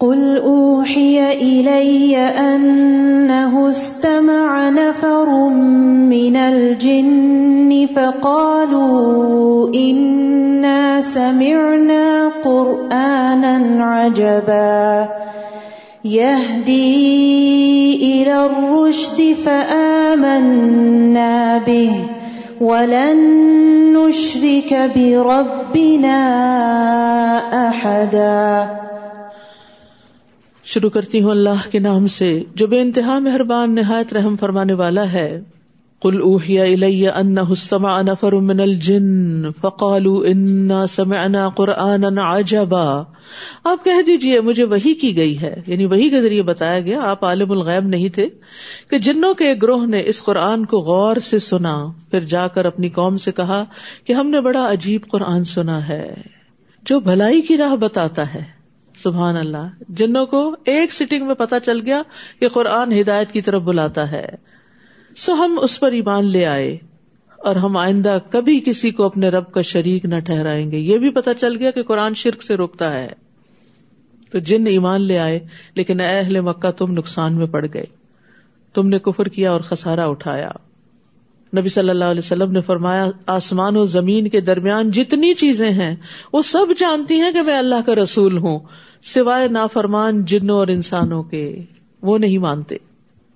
قل 0.00 0.36
اوحي 0.36 1.32
الي 1.32 2.16
انه 2.16 3.70
استمع 3.70 4.68
نفر 4.70 5.48
من 5.48 6.36
الجن 6.36 7.88
فقالوا 7.96 9.74
انا 9.74 11.00
سمعنا 11.00 12.28
قرانا 12.44 13.84
عجبا 13.84 15.08
يهدي 16.04 17.02
الى 17.96 18.46
الرشد 18.46 19.36
فامنا 19.44 20.78
به 21.58 21.92
ولن 22.60 23.18
نشرك 23.96 24.90
بربنا 24.96 26.18
احدا 27.68 28.68
شروع 30.66 30.90
کرتی 30.90 31.22
ہوں 31.22 31.30
اللہ 31.30 31.70
کے 31.70 31.78
نام 31.78 32.06
سے، 32.06 32.42
جو 32.54 32.66
بے 32.66 32.80
انتہا 32.80 33.18
مہربان، 33.18 33.74
نہایت 33.74 34.12
رحم 34.12 34.36
فرمانے 34.36 34.72
والا 34.72 35.12
ہے۔ 35.12 35.40
کل 36.02 36.20
اوہیا 36.22 36.62
الیہ 36.64 37.10
ان 37.10 37.34
استمع 37.50 38.02
نفر 38.02 38.32
من 38.32 38.60
الجن 38.60 39.42
فقالوا 39.60 40.28
انا 40.28 40.86
سمعنا 40.86 41.48
قرآنا 41.48 42.38
عجبا۔ 42.38 43.02
آپ 43.64 43.84
کہہ 43.84 44.02
دیجیے، 44.06 44.40
مجھے 44.40 44.64
وہی 44.64 44.94
کی 44.94 45.16
گئی 45.16 45.40
ہے۔ 45.40 45.62
یعنی 45.66 45.86
وہی 45.86 46.08
کے 46.08 46.20
ذریعے 46.20 46.42
بتایا 46.42 46.80
گیا، 46.80 47.00
آپ 47.02 47.24
عالم 47.24 47.52
الغیب 47.52 47.86
نہیں 47.86 48.08
تھے 48.08 48.28
کہ 48.90 48.98
جنوں 48.98 49.34
کے 49.34 49.44
ایک 49.44 49.62
گروہ 49.62 49.86
نے 49.86 50.02
اس 50.06 50.22
قرآن 50.22 50.64
کو 50.64 50.78
غور 50.78 51.16
سے 51.16 51.38
سنا۔ 51.38 51.86
پھر 52.10 52.20
جا 52.20 52.48
کر 52.48 52.64
اپنی 52.64 52.88
قوم 52.88 53.16
سے 53.16 53.32
کہا 53.32 53.64
کہ 54.04 54.12
ہم 54.12 54.30
نے 54.30 54.40
بڑا 54.40 54.72
عجیب 54.72 55.00
قرآن 55.08 55.44
سنا 55.44 55.88
ہے، 55.88 56.14
جو 56.82 57.00
بھلائی 57.00 57.40
کی 57.40 57.56
راہ 57.56 57.76
بتاتا 57.76 58.34
ہے۔ 58.34 58.55
سبحان 58.96 59.36
اللہ، 59.36 59.68
جنوں 59.88 60.26
کو 60.26 60.56
ایک 60.64 60.92
سیٹنگ 60.92 61.26
میں 61.26 61.34
پتا 61.34 61.60
چل 61.60 61.80
گیا 61.86 62.02
کہ 62.40 62.48
قرآن 62.48 63.00
ہدایت 63.00 63.32
کی 63.32 63.42
طرف 63.42 63.62
بلاتا 63.62 64.10
ہے۔ 64.10 64.26
سو 65.16 65.32
ہم 65.32 65.58
اس 65.62 65.80
پر 65.80 65.92
ایمان 65.92 66.24
لے 66.24 66.46
آئے 66.46 66.78
اور 67.38 67.56
ہم 67.56 67.76
آئندہ 67.76 68.18
کبھی 68.30 68.60
کسی 68.60 68.90
کو 68.90 69.04
اپنے 69.04 69.28
رب 69.28 69.52
کا 69.52 69.62
شریک 69.62 70.04
نہ 70.04 70.18
ٹھہرائیں 70.18 70.70
گے۔ 70.70 70.76
یہ 70.76 70.98
بھی 70.98 71.10
پتا 71.10 71.34
چل 71.34 71.56
گیا 71.56 71.70
کہ 71.70 71.82
قرآن 71.82 72.14
شرک 72.14 72.42
سے 72.42 72.54
روکتا 72.54 72.92
ہے۔ 72.92 73.08
تو 74.32 74.38
جن 74.38 74.66
ایمان 74.66 75.00
لے 75.00 75.18
آئے، 75.18 75.40
لیکن 75.74 76.00
اے 76.00 76.06
اہل 76.06 76.40
مکہ، 76.40 76.70
تم 76.70 76.92
نقصان 76.92 77.34
میں 77.34 77.46
پڑ 77.46 77.66
گئے۔ 77.74 77.84
تم 78.74 78.88
نے 78.88 78.98
کفر 78.98 79.26
کیا 79.26 79.52
اور 79.52 79.60
خسارا 79.60 80.04
اٹھایا۔ 80.06 80.50
نبی 81.56 81.68
صلی 81.68 81.90
اللہ 81.90 82.04
علیہ 82.04 82.22
وسلم 82.24 82.52
نے 82.52 82.60
فرمایا، 82.60 83.06
آسمان 83.26 83.76
و 83.76 83.84
زمین 83.84 84.28
کے 84.28 84.40
درمیان 84.40 84.90
جتنی 84.90 85.34
چیزیں 85.34 85.70
ہیں، 85.70 85.96
وہ 86.32 86.42
سب 86.42 86.66
جانتی 86.78 87.20
ہیں 87.20 87.32
کہ 87.32 87.42
میں 87.42 87.58
اللہ 87.58 87.74
کا 87.86 87.94
رسول 87.94 88.38
ہوں۔ 88.38 88.58
سوائے 89.14 89.48
نافرمان 89.48 90.24
جنوں 90.24 90.58
اور 90.58 90.68
انسانوں 90.68 91.22
کے، 91.22 91.60
وہ 92.02 92.18
نہیں 92.18 92.38
مانتے۔ 92.38 92.76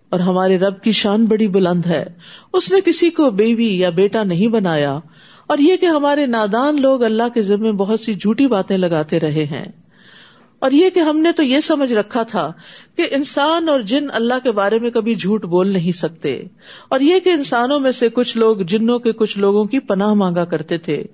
اور 0.08 0.20
ہمارے 0.20 0.58
رب 0.58 0.82
کی 0.82 0.92
شان 0.92 1.24
بڑی 1.24 1.48
بلند 1.48 1.86
ہے۔ 1.86 2.04
اس 2.52 2.72
نے 2.72 2.80
کسی 2.80 3.10
کو 3.10 3.30
بیوی 3.30 3.78
یا 3.78 3.90
بیٹا 3.90 4.22
نہیں 4.22 4.48
بنایا۔ 4.48 4.98
اور 5.46 5.58
یہ 5.58 5.76
کہ 5.76 5.86
ہمارے 5.86 6.26
نادان 6.26 6.80
لوگ 6.80 7.02
اللہ 7.04 7.22
کے 7.34 7.42
ذمے 7.42 7.72
بہت 7.72 8.00
سی 8.00 8.14
جھوٹی 8.14 8.46
باتیں 8.46 8.76
لگاتے 8.76 9.20
رہے 9.20 9.44
ہیں۔ 9.44 9.64
اور 10.58 10.70
یہ 10.70 10.90
کہ 10.90 11.00
ہم 11.00 11.18
نے 11.18 11.32
تو 11.32 11.42
یہ 11.42 11.60
سمجھ 11.60 11.92
رکھا 11.92 12.22
تھا 12.22 12.52
کہ 12.96 13.06
انسان 13.10 13.68
اور 13.68 13.80
جن 13.80 14.06
اللہ 14.12 14.34
کے 14.42 14.52
بارے 14.52 14.78
میں 14.78 14.90
کبھی 14.90 15.14
جھوٹ 15.14 15.44
بول 15.44 15.72
نہیں 15.72 15.92
سکتے۔ 15.92 16.42
اور 16.88 17.00
یہ 17.00 17.18
کہ 17.18 17.28
انسانوں 17.28 17.80
میں 17.80 17.92
سے 17.92 18.08
کچھ 18.08 18.36
لوگ 18.36 18.56
جنوں 18.56 18.98
کے 18.98 19.12
کچھ 19.12 19.38
لوگوں 19.38 19.64
کی 19.64 19.78
پناہ 19.78 20.14
مانگا 20.14 20.44
کرتے 20.44 20.78
تھے۔ 20.78 21.04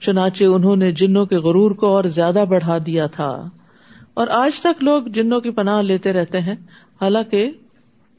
چنانچہ 0.00 0.44
انہوں 0.44 0.76
نے 0.76 0.92
جنوں 0.92 1.26
کے 1.26 1.36
غرور 1.36 1.70
کو 1.70 1.86
اور 1.86 2.04
زیادہ 2.04 2.44
بڑھا 2.48 2.78
دیا 2.86 3.06
تھا۔ 3.06 3.48
اور 4.14 4.26
آج 4.28 4.60
تک 4.60 4.84
لوگ 4.84 5.02
جنوں 5.02 5.40
کی 5.40 5.50
پناہ 5.50 5.82
لیتے 5.82 6.12
رہتے 6.12 6.40
ہیں، 6.40 6.54
حالانکہ 7.00 7.50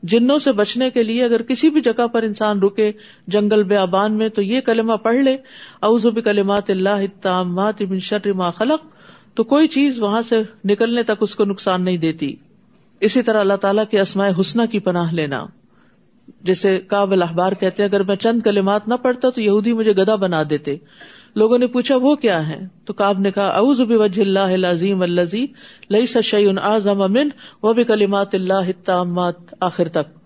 جنوں 0.03 0.37
سے 0.39 0.51
بچنے 0.51 0.89
کے 0.89 1.03
لیے 1.03 1.23
اگر 1.23 1.41
کسی 1.41 1.69
بھی 1.69 1.81
جگہ 1.81 2.07
پر 2.07 2.23
انسان 2.23 2.59
رکے 2.59 2.91
جنگل 3.27 3.63
بیابان 3.63 4.17
میں 4.17 4.29
تو 4.29 4.41
یہ 4.41 4.61
کلمہ 4.61 4.93
پڑھ 4.93 5.15
لے 5.15 5.37
اوزب 5.79 6.23
کلمات 6.23 6.69
اللہ 6.69 7.97
شر 7.99 8.33
ما 8.33 8.51
خلق، 8.51 8.83
تو 9.35 9.43
کوئی 9.43 9.67
چیز 9.67 10.01
وہاں 10.01 10.21
سے 10.21 10.41
نکلنے 10.65 11.03
تک 11.03 11.21
اس 11.21 11.35
کو 11.35 11.45
نقصان 11.45 11.83
نہیں 11.83 11.97
دیتی۔ 11.97 12.35
اسی 12.99 13.21
طرح 13.21 13.39
اللہ 13.39 13.53
تعالیٰ 13.53 13.83
کے 13.91 13.99
اسماء 13.99 14.29
حسنہ 14.39 14.65
کی 14.65 14.79
پناہ 14.79 15.13
لینا۔ 15.13 15.45
جیسے 16.41 16.79
کابل 16.79 17.21
احبار 17.21 17.51
کہتے 17.51 17.83
اگر 17.83 18.03
میں 18.03 18.15
چند 18.15 18.41
کلمات 18.41 18.87
نہ 18.87 18.93
پڑھتا 18.93 19.29
تو 19.29 19.41
یہودی 19.41 19.73
مجھے 19.73 19.91
گدا 19.91 20.15
بنا 20.15 20.43
دیتے۔ 20.49 20.75
لوگوں 21.35 21.57
نے 21.57 21.67
پوچھا، 21.67 21.95
وہ 21.95 22.15
کیا 22.15 22.47
ہے 22.47 22.59
تو 22.85 22.93
کاب 22.93 23.19
نے 23.19 23.31
کہا 23.31 23.47
اوز 23.47 23.81
بھی 23.81 24.21
اللہ 24.21 24.67
عظیم 24.67 25.01
الزی 25.01 25.45
لئی 25.89 26.05
سشعین 26.05 26.57
اعظم 26.57 27.01
امن 27.01 27.29
وہ 27.63 27.73
کلیمات 27.73 28.35
اللہ 28.35 28.71
تعمات 28.83 29.35
آخر 29.59 29.87
تک۔ 29.87 30.19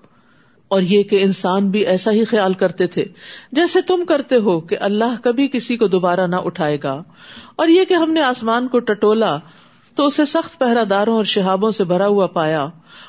اور 0.67 0.81
یہ 0.81 1.03
کہ 1.03 1.23
انسان 1.23 1.69
بھی 1.69 1.85
ایسا 1.85 2.11
ہی 2.11 2.25
خیال 2.25 2.53
کرتے 2.53 2.87
تھے 2.87 3.05
جیسے 3.51 3.81
تم 3.81 4.05
کرتے 4.05 4.35
ہو 4.35 4.59
کہ 4.59 4.77
اللہ 4.81 5.15
کبھی 5.23 5.47
کسی 5.47 5.77
کو 5.77 5.87
دوبارہ 5.87 6.27
نہ 6.27 6.35
اٹھائے 6.35 6.77
گا۔ 6.83 7.03
اور 7.55 7.67
یہ 7.67 7.83
کہ 7.85 7.93
ہم 7.93 8.13
نے 8.13 8.21
آسمان 8.21 8.67
کو 8.67 8.79
ٹٹولا 8.79 9.37
تو 9.95 10.05
اسے 10.05 10.25
سخت 10.25 10.59
پہرا 10.59 10.83
داروں 10.89 11.15
اور 11.15 11.23
شہابوں 11.23 11.71
سے 11.71 11.83
بھرا 11.83 12.07
ہوا 12.07 12.27
پایا۔ 12.27 12.67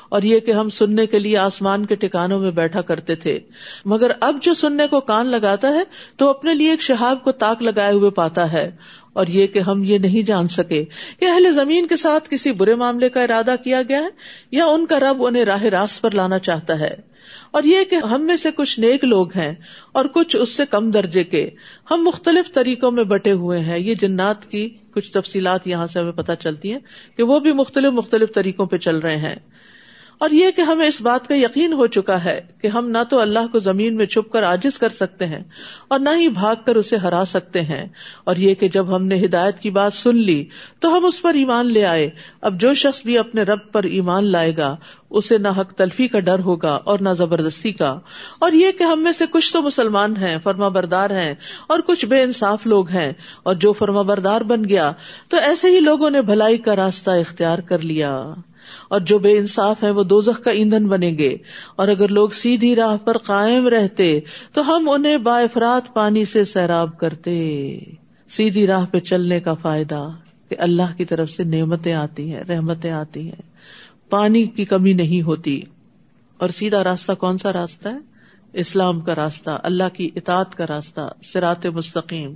اور 0.09 0.21
یہ 0.21 0.39
کہ 0.39 0.51
ہم 0.51 0.69
سننے 0.69 1.05
کے 1.05 1.19
لیے 1.19 1.37
آسمان 1.37 1.85
کے 1.85 1.95
ٹھکانوں 1.95 2.39
میں 2.39 2.51
بیٹھا 2.51 2.81
کرتے 2.81 3.15
تھے۔ 3.15 3.39
مگر 3.85 4.11
اب 4.19 4.37
جو 4.41 4.53
سننے 4.53 4.87
کو 4.87 4.99
کان 4.99 5.27
لگاتا 5.27 5.67
ہے، 5.67 5.81
تو 6.17 6.29
اپنے 6.29 6.55
لیے 6.55 6.71
ایک 6.71 6.81
شہاب 6.81 7.23
کو 7.23 7.31
تاک 7.31 7.63
لگائے 7.63 7.93
ہوئے 7.93 8.09
پاتا 8.09 8.53
ہے۔ 8.53 8.71
اور 9.13 9.27
یہ 9.27 9.47
کہ 9.47 9.59
ہم 9.59 9.83
یہ 9.83 9.97
نہیں 9.97 10.21
جان 10.21 10.47
سکے 10.47 10.85
کہ 11.19 11.25
اہل 11.25 11.51
زمین 11.51 11.87
کے 11.87 11.95
ساتھ 11.95 12.29
کسی 12.29 12.51
برے 12.51 12.75
معاملے 12.75 13.09
کا 13.09 13.23
ارادہ 13.23 13.55
کیا 13.63 13.81
گیا 13.89 13.99
ہے، 13.99 14.07
یا 14.51 14.65
ان 14.65 14.85
کا 14.85 14.99
رب 14.99 15.25
انہیں 15.25 15.45
راہ 15.45 15.63
راست 15.63 16.01
پر 16.01 16.11
لانا 16.11 16.39
چاہتا 16.39 16.79
ہے۔ 16.79 17.11
اور 17.51 17.63
یہ 17.63 17.83
کہ 17.83 17.95
ہم 17.95 18.21
میں 18.21 18.35
سے 18.35 18.49
کچھ 18.51 18.79
نیک 18.79 19.05
لوگ 19.05 19.37
ہیں 19.37 19.55
اور 19.91 20.05
کچھ 20.05 20.35
اس 20.35 20.49
سے 20.49 20.63
کم 20.69 20.91
درجے 20.91 21.23
کے۔ 21.23 21.49
ہم 21.91 22.03
مختلف 22.03 22.53
طریقوں 22.53 22.91
میں 22.91 23.03
بٹے 23.03 23.31
ہوئے 23.31 23.59
ہیں۔ 23.59 23.79
یہ 23.79 23.93
جنات 23.95 24.51
کی 24.51 24.69
کچھ 24.93 25.11
تفصیلات 25.11 25.67
یہاں 25.67 25.87
سے 25.87 25.99
ہمیں 25.99 26.11
پتہ 26.11 26.31
چلتی 26.39 26.71
ہیں 26.71 26.79
کہ 27.17 27.23
وہ 27.23 27.39
بھی 27.39 27.51
مختلف 27.51 27.93
مختلف 27.93 28.33
طریقوں 28.33 28.65
پہ 28.65 28.77
چل 28.77 28.97
رہے 28.97 29.15
ہیں۔ 29.15 29.35
اور 30.21 30.29
یہ 30.29 30.51
کہ 30.51 30.61
ہمیں 30.61 30.87
اس 30.87 31.01
بات 31.01 31.27
کا 31.27 31.35
یقین 31.35 31.73
ہو 31.73 31.87
چکا 31.87 32.23
ہے 32.23 32.41
کہ 32.61 32.67
ہم 32.67 32.89
نہ 32.89 32.97
تو 33.09 33.19
اللہ 33.19 33.39
کو 33.51 33.59
زمین 33.59 33.95
میں 33.95 34.05
چھپ 34.05 34.31
کر 34.31 34.43
آجز 34.43 34.79
کر 34.79 34.89
سکتے 34.89 35.25
ہیں 35.25 35.43
اور 35.87 35.99
نہ 35.99 36.09
ہی 36.17 36.29
بھاگ 36.29 36.55
کر 36.65 36.75
اسے 36.75 36.95
ہرا 36.95 37.23
سکتے 37.27 37.61
ہیں۔ 37.61 37.87
اور 38.23 38.35
یہ 38.35 38.55
کہ 38.55 38.67
جب 38.67 38.95
ہم 38.95 39.05
نے 39.05 39.25
ہدایت 39.25 39.59
کی 39.59 39.69
بات 39.69 39.93
سن 39.93 40.17
لی 40.17 40.45
تو 40.79 40.97
ہم 40.97 41.05
اس 41.05 41.21
پر 41.21 41.33
ایمان 41.33 41.65
لے 41.65 41.85
آئے۔ 41.85 42.09
اب 42.41 42.61
جو 42.61 42.73
شخص 42.73 43.03
بھی 43.03 43.17
اپنے 43.17 43.43
رب 43.43 43.59
پر 43.71 43.83
ایمان 43.83 44.31
لائے 44.31 44.57
گا، 44.57 44.75
اسے 45.09 45.37
نہ 45.37 45.47
حق 45.47 45.73
تلفی 45.73 46.07
کا 46.07 46.19
ڈر 46.19 46.39
ہوگا 46.39 46.71
اور 46.71 46.99
نہ 46.99 47.09
زبردستی 47.09 47.71
کا۔ 47.71 47.99
اور 48.39 48.51
یہ 48.51 48.71
کہ 48.71 48.83
ہم 48.83 49.03
میں 49.03 49.11
سے 49.11 49.25
کچھ 49.31 49.53
تو 49.53 49.61
مسلمان 49.61 50.17
ہیں 50.17 50.37
فرما 50.43 50.67
بردار 50.67 51.09
ہیں 51.09 51.33
اور 51.67 51.79
کچھ 51.79 52.05
بے 52.05 52.21
انصاف 52.21 52.67
لوگ 52.67 52.89
ہیں۔ 52.89 53.13
اور 53.43 53.53
جو 53.53 53.73
فرما 53.73 54.01
بردار 54.01 54.41
بن 54.41 54.69
گیا 54.69 54.91
تو 55.29 55.37
ایسے 55.37 55.69
ہی 55.69 55.79
لوگوں 55.79 56.09
نے 56.09 56.21
بھلائی 56.21 56.57
کا 56.57 56.75
راستہ 56.75 57.11
اختیار 57.11 57.59
کر 57.59 57.79
لیا۔ 57.79 58.33
اور 58.87 58.99
جو 58.99 59.19
بے 59.19 59.37
انصاف 59.37 59.83
ہے 59.83 59.89
وہ 59.89 60.03
دوزخ 60.03 60.43
کا 60.43 60.51
ایندھن 60.51 60.87
بنیں 60.87 61.17
گے۔ 61.17 61.37
اور 61.75 61.87
اگر 61.87 62.07
لوگ 62.07 62.29
سیدھی 62.29 62.75
راہ 62.75 62.97
پر 62.97 63.17
قائم 63.17 63.67
رہتے، 63.67 64.19
تو 64.53 64.75
ہم 64.75 64.89
انہیں 64.89 65.17
با 65.17 65.39
افراد 65.39 65.93
پانی 65.93 66.25
سے 66.25 66.43
سیراب 66.43 66.97
کرتے۔ 66.97 67.79
سیدھی 68.29 68.67
راہ 68.67 68.85
پہ 68.85 68.99
چلنے 68.99 69.39
کا 69.39 69.53
فائدہ 69.53 70.09
کہ 70.49 70.55
اللہ 70.59 70.97
کی 70.97 71.05
طرف 71.05 71.29
سے 71.29 71.43
نعمتیں 71.43 71.93
آتی 71.93 72.33
ہیں، 72.33 72.43
رحمتیں 72.43 72.91
آتی 72.91 73.21
ہیں۔ 73.21 73.51
پانی 74.09 74.43
کی 74.43 74.65
کمی 74.65 74.93
نہیں 74.93 75.21
ہوتی۔ 75.21 75.61
اور 76.37 76.49
سیدھا 76.49 76.83
راستہ 76.83 77.11
کون 77.11 77.37
سا 77.37 77.53
راستہ 77.53 77.87
ہے؟ 77.87 77.97
اسلام 78.53 78.99
کا 78.99 79.15
راستہ، 79.15 79.49
اللہ 79.63 79.83
کی 79.93 80.09
اطاعت 80.15 80.55
کا 80.55 80.67
راستہ 80.67 81.13
سرات 81.23 81.65
مستقیم۔ 81.65 82.35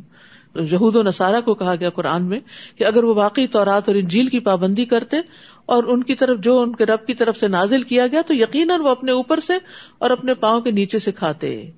یہود 0.55 0.95
و 0.95 1.03
نصارہ 1.03 1.41
کو 1.41 1.53
کہا 1.53 1.75
گیا 1.75 1.89
قرآن 1.89 2.25
میں 2.25 2.39
کہ 2.75 2.83
اگر 2.83 3.03
وہ 3.03 3.13
واقعی 3.15 3.47
طورات 3.47 3.89
اور 3.89 3.95
انجیل 3.95 4.27
کی 4.27 4.39
پابندی 4.39 4.85
کرتے 4.85 5.17
اور 5.65 5.83
ان 5.83 6.03
کی 6.03 6.15
طرف 6.15 6.39
جو 6.39 6.59
ان 6.59 6.75
کے 6.75 6.85
رب 6.85 7.05
کی 7.05 7.13
طرف 7.13 7.37
سے 7.37 7.47
نازل 7.47 7.81
کیا 7.81 8.07
گیا 8.07 8.21
تو 8.21 8.33
یقیناً 8.33 8.81
وہ 8.81 8.89
اپنے 8.89 9.11
اوپر 9.11 9.39
سے 9.39 9.53
اور 9.97 10.09
اپنے 10.09 10.33
پاؤں 10.33 10.61
کے 10.61 10.71
نیچے 10.71 10.99
سے 10.99 11.11
کھاتے۔ 11.11 11.71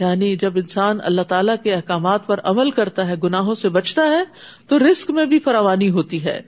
یعنی 0.00 0.36
جب 0.36 0.52
انسان 0.54 0.98
اللہ 1.04 1.22
تعالیٰ 1.22 1.54
کے 1.62 1.74
احکامات 1.74 2.26
پر 2.26 2.40
عمل 2.44 2.70
کرتا 2.70 3.06
ہے، 3.06 3.14
گناہوں 3.22 3.54
سے 3.54 3.68
بچتا 3.68 4.02
ہے، 4.02 4.22
تو 4.68 4.78
رسک 4.78 5.10
میں 5.10 5.26
بھی 5.26 5.38
فراوانی 5.38 5.90
ہوتی 5.90 6.24
ہے۔ 6.24 6.40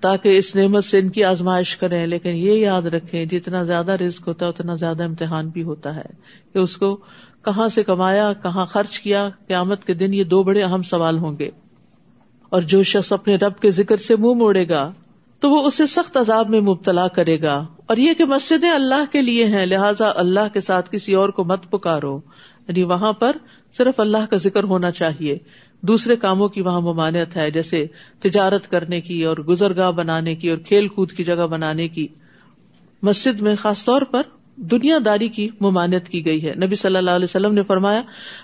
تاکہ 0.00 0.38
اس 0.38 0.56
نعمت 0.56 0.84
سے 0.84 0.98
ان 0.98 1.08
کی 1.08 1.24
آزمائش 1.24 1.76
کریں، 1.76 2.06
لیکن 2.06 2.30
یہ 2.30 2.52
یاد 2.52 2.82
رکھیں، 2.82 3.24
جتنا 3.24 3.62
زیادہ 3.62 3.92
رسک 3.92 4.22
ہوتا 4.26 4.46
ہے، 4.46 4.50
اتنا 4.50 4.74
زیادہ 4.74 5.04
امتحان 5.04 5.48
بھی 5.48 5.62
ہوتا 5.62 5.96
ہے 5.96 6.14
کہ 6.52 6.58
اس 6.58 6.76
کو 6.76 7.00
کہاں 7.46 7.68
سے 7.68 7.82
کمایا، 7.82 8.32
کہاں 8.42 8.66
خرچ 8.66 8.98
کیا، 8.98 9.28
قیامت 9.46 9.84
کے 9.84 9.94
دن 9.94 10.14
یہ 10.14 10.24
دو 10.24 10.42
بڑے 10.42 10.62
اہم 10.62 10.82
سوال 10.82 11.18
ہوں 11.18 11.38
گے۔ 11.38 11.50
اور 12.48 12.62
جو 12.62 12.82
شخص 12.82 13.12
اپنے 13.12 13.36
رب 13.36 13.60
کے 13.60 13.70
ذکر 13.70 13.96
سے 13.96 14.16
منہ 14.16 14.34
موڑے 14.34 14.68
گا، 14.68 14.92
تو 15.40 15.50
وہ 15.50 15.66
اسے 15.66 15.86
سخت 15.86 16.16
عذاب 16.16 16.50
میں 16.50 16.60
مبتلا 16.60 17.08
کرے 17.08 17.42
گا۔ 17.42 17.66
اور 17.86 17.96
یہ 17.96 18.14
کہ 18.14 18.24
مسجدیں 18.24 18.70
اللہ 18.70 19.12
کے 19.12 19.22
لیے 19.22 19.46
ہیں، 19.46 19.66
لہٰذا 19.66 20.12
اللہ 20.16 20.40
کے 20.52 20.60
ساتھ 20.60 20.90
کسی 20.90 21.14
اور 21.14 21.28
کو 21.28 21.44
مت 21.44 21.70
پکارو۔ 21.70 22.20
یعنی 22.68 22.82
وہاں 22.82 23.12
پر 23.12 23.36
صرف 23.76 24.00
اللہ 24.00 24.26
کا 24.30 24.36
ذکر 24.36 24.64
ہونا 24.64 24.90
چاہیے۔ 24.90 25.38
دوسرے 25.80 26.16
کاموں 26.16 26.48
کی 26.48 26.60
وہاں 26.60 26.80
ممانعت 26.80 27.36
ہے، 27.36 27.50
جیسے 27.50 27.86
تجارت 28.20 28.70
کرنے 28.70 29.00
کی 29.00 29.24
اور 29.24 29.36
گزرگاہ 29.36 29.90
بنانے 29.90 30.34
کی 30.34 30.50
اور 30.50 30.58
کھیل 30.58 30.88
کود 30.88 31.12
کی 31.12 31.24
جگہ 31.24 31.46
بنانے 31.46 31.88
کی۔ 31.88 32.06
مسجد 33.02 33.40
میں 33.40 33.56
خاص 33.56 33.84
طور 33.84 34.02
پر 34.02 34.22
دنیا 34.56 34.98
داری 35.04 35.28
کی 35.28 35.48
ممانعت 35.60 36.08
کی 36.08 36.26
گئی 36.26 36.48
ہے۔ 36.48 36.54
نبی 36.54 36.76
صلی 36.76 36.96
اللہ 36.96 37.10
علیہ 37.10 37.24
وسلم 37.24 37.54
نے 37.54 37.62
فرمایا، 37.62 38.02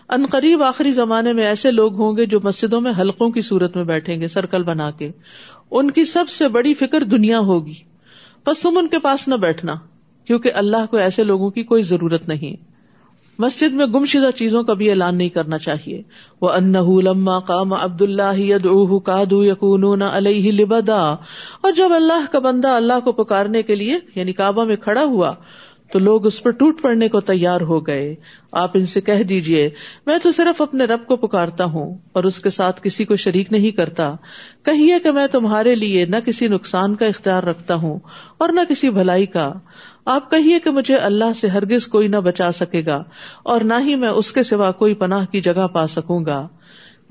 ان 0.08 0.26
قریب 0.26 0.62
آخری 0.62 0.92
زمانے 0.92 1.32
میں 1.32 1.44
ایسے 1.44 1.70
لوگ 1.70 1.94
ہوں 1.94 2.16
گے 2.16 2.26
جو 2.26 2.40
مسجدوں 2.42 2.80
میں 2.80 2.92
حلقوں 3.00 3.30
کی 3.30 3.40
صورت 3.40 3.76
میں 3.76 3.84
بیٹھیں 3.84 4.20
گے، 4.20 4.28
سرکل 4.28 4.62
بنا 4.62 4.90
کے۔ 4.90 5.10
ان 5.70 5.90
کی 5.90 6.04
سب 6.04 6.28
سے 6.28 6.48
بڑی 6.48 6.74
فکر 6.74 7.02
دنیا 7.02 7.38
ہوگی۔ 7.38 7.74
بس 8.46 8.60
تم 8.60 8.78
ان 8.78 8.88
کے 8.88 8.98
پاس 8.98 9.28
نہ 9.28 9.34
بیٹھنا، 9.34 9.74
کیونکہ 10.24 10.50
اللہ 10.54 10.86
کو 10.90 10.96
ایسے 10.96 11.24
لوگوں 11.24 11.50
کی 11.50 11.62
کوئی 11.62 11.82
ضرورت 11.82 12.28
نہیں۔ 12.28 12.72
مسجد 13.38 13.72
میں 13.72 13.86
گمشدہ 13.86 14.30
چیزوں 14.30 14.62
کا 14.62 14.72
بھی 14.72 14.90
اعلان 14.90 15.16
نہیں 15.16 15.28
کرنا 15.28 15.58
چاہیے۔ 15.58 16.02
وہ 16.40 16.48
ان 16.48 16.72
لما 17.04 17.38
قام 17.38 17.72
عبد 17.72 18.02
اللہ 18.02 18.98
کادو 19.04 19.44
یقون 19.44 20.02
علیہ 20.02 20.52
لبدا۔ 20.52 21.00
اور 21.60 21.72
جب 21.72 21.92
اللہ 21.92 22.32
کا 22.32 22.38
بندہ 22.38 22.68
اللہ 22.68 23.00
کو 23.04 23.12
پکارنے 23.12 23.62
کے 23.62 23.74
لیے 23.74 23.98
یعنی 24.14 24.32
کعبہ 24.32 24.64
میں 24.64 24.76
کھڑا 24.76 25.02
ہوا 25.02 25.34
تو 25.92 25.98
لوگ 25.98 26.26
اس 26.26 26.42
پر 26.42 26.50
ٹوٹ 26.50 26.82
پڑنے 26.82 27.08
کو 27.08 27.20
تیار 27.20 27.60
ہو 27.60 27.86
گئے۔ 27.86 28.14
آپ 28.52 28.70
ان 28.74 28.86
سے 28.86 29.00
کہہ 29.00 29.22
دیجیے 29.22 29.70
میں 30.06 30.18
تو 30.22 30.30
صرف 30.32 30.62
اپنے 30.62 30.84
رب 30.84 31.06
کو 31.06 31.16
پکارتا 31.16 31.64
ہوں 31.64 31.98
اور 32.12 32.24
اس 32.24 32.40
کے 32.40 32.50
ساتھ 32.50 32.80
کسی 32.82 33.04
کو 33.04 33.16
شریک 33.16 33.52
نہیں 33.52 33.70
کرتا۔ 33.70 34.14
کہیے 34.62 34.98
کہ 34.98 35.10
میں 35.10 35.26
تمہارے 35.26 35.74
لیے 35.74 36.04
نہ 36.04 36.16
کسی 36.16 36.48
نقصان 36.48 36.94
کا 36.94 37.06
اختیار 37.06 37.42
رکھتا 37.42 37.74
ہوں 37.74 37.98
اور 38.38 38.48
نہ 38.48 38.60
کسی 38.68 38.90
بھلائی 38.90 39.26
کا۔ 39.26 39.52
آپ 40.04 40.30
کہیے 40.30 40.58
کہ 40.58 40.70
مجھے 40.70 40.96
اللہ 40.96 41.32
سے 41.40 41.48
ہرگز 41.48 41.86
کوئی 41.86 42.08
نہ 42.08 42.16
بچا 42.16 42.52
سکے 42.52 42.82
گا 42.86 43.02
اور 43.42 43.60
نہ 43.60 43.74
ہی 43.80 43.94
میں 43.94 44.08
اس 44.08 44.32
کے 44.32 44.42
سوا 44.42 44.70
کوئی 44.70 44.94
پناہ 44.94 45.26
کی 45.32 45.40
جگہ 45.40 45.66
پا 45.72 45.86
سکوں 45.86 46.24
گا۔ 46.24 46.48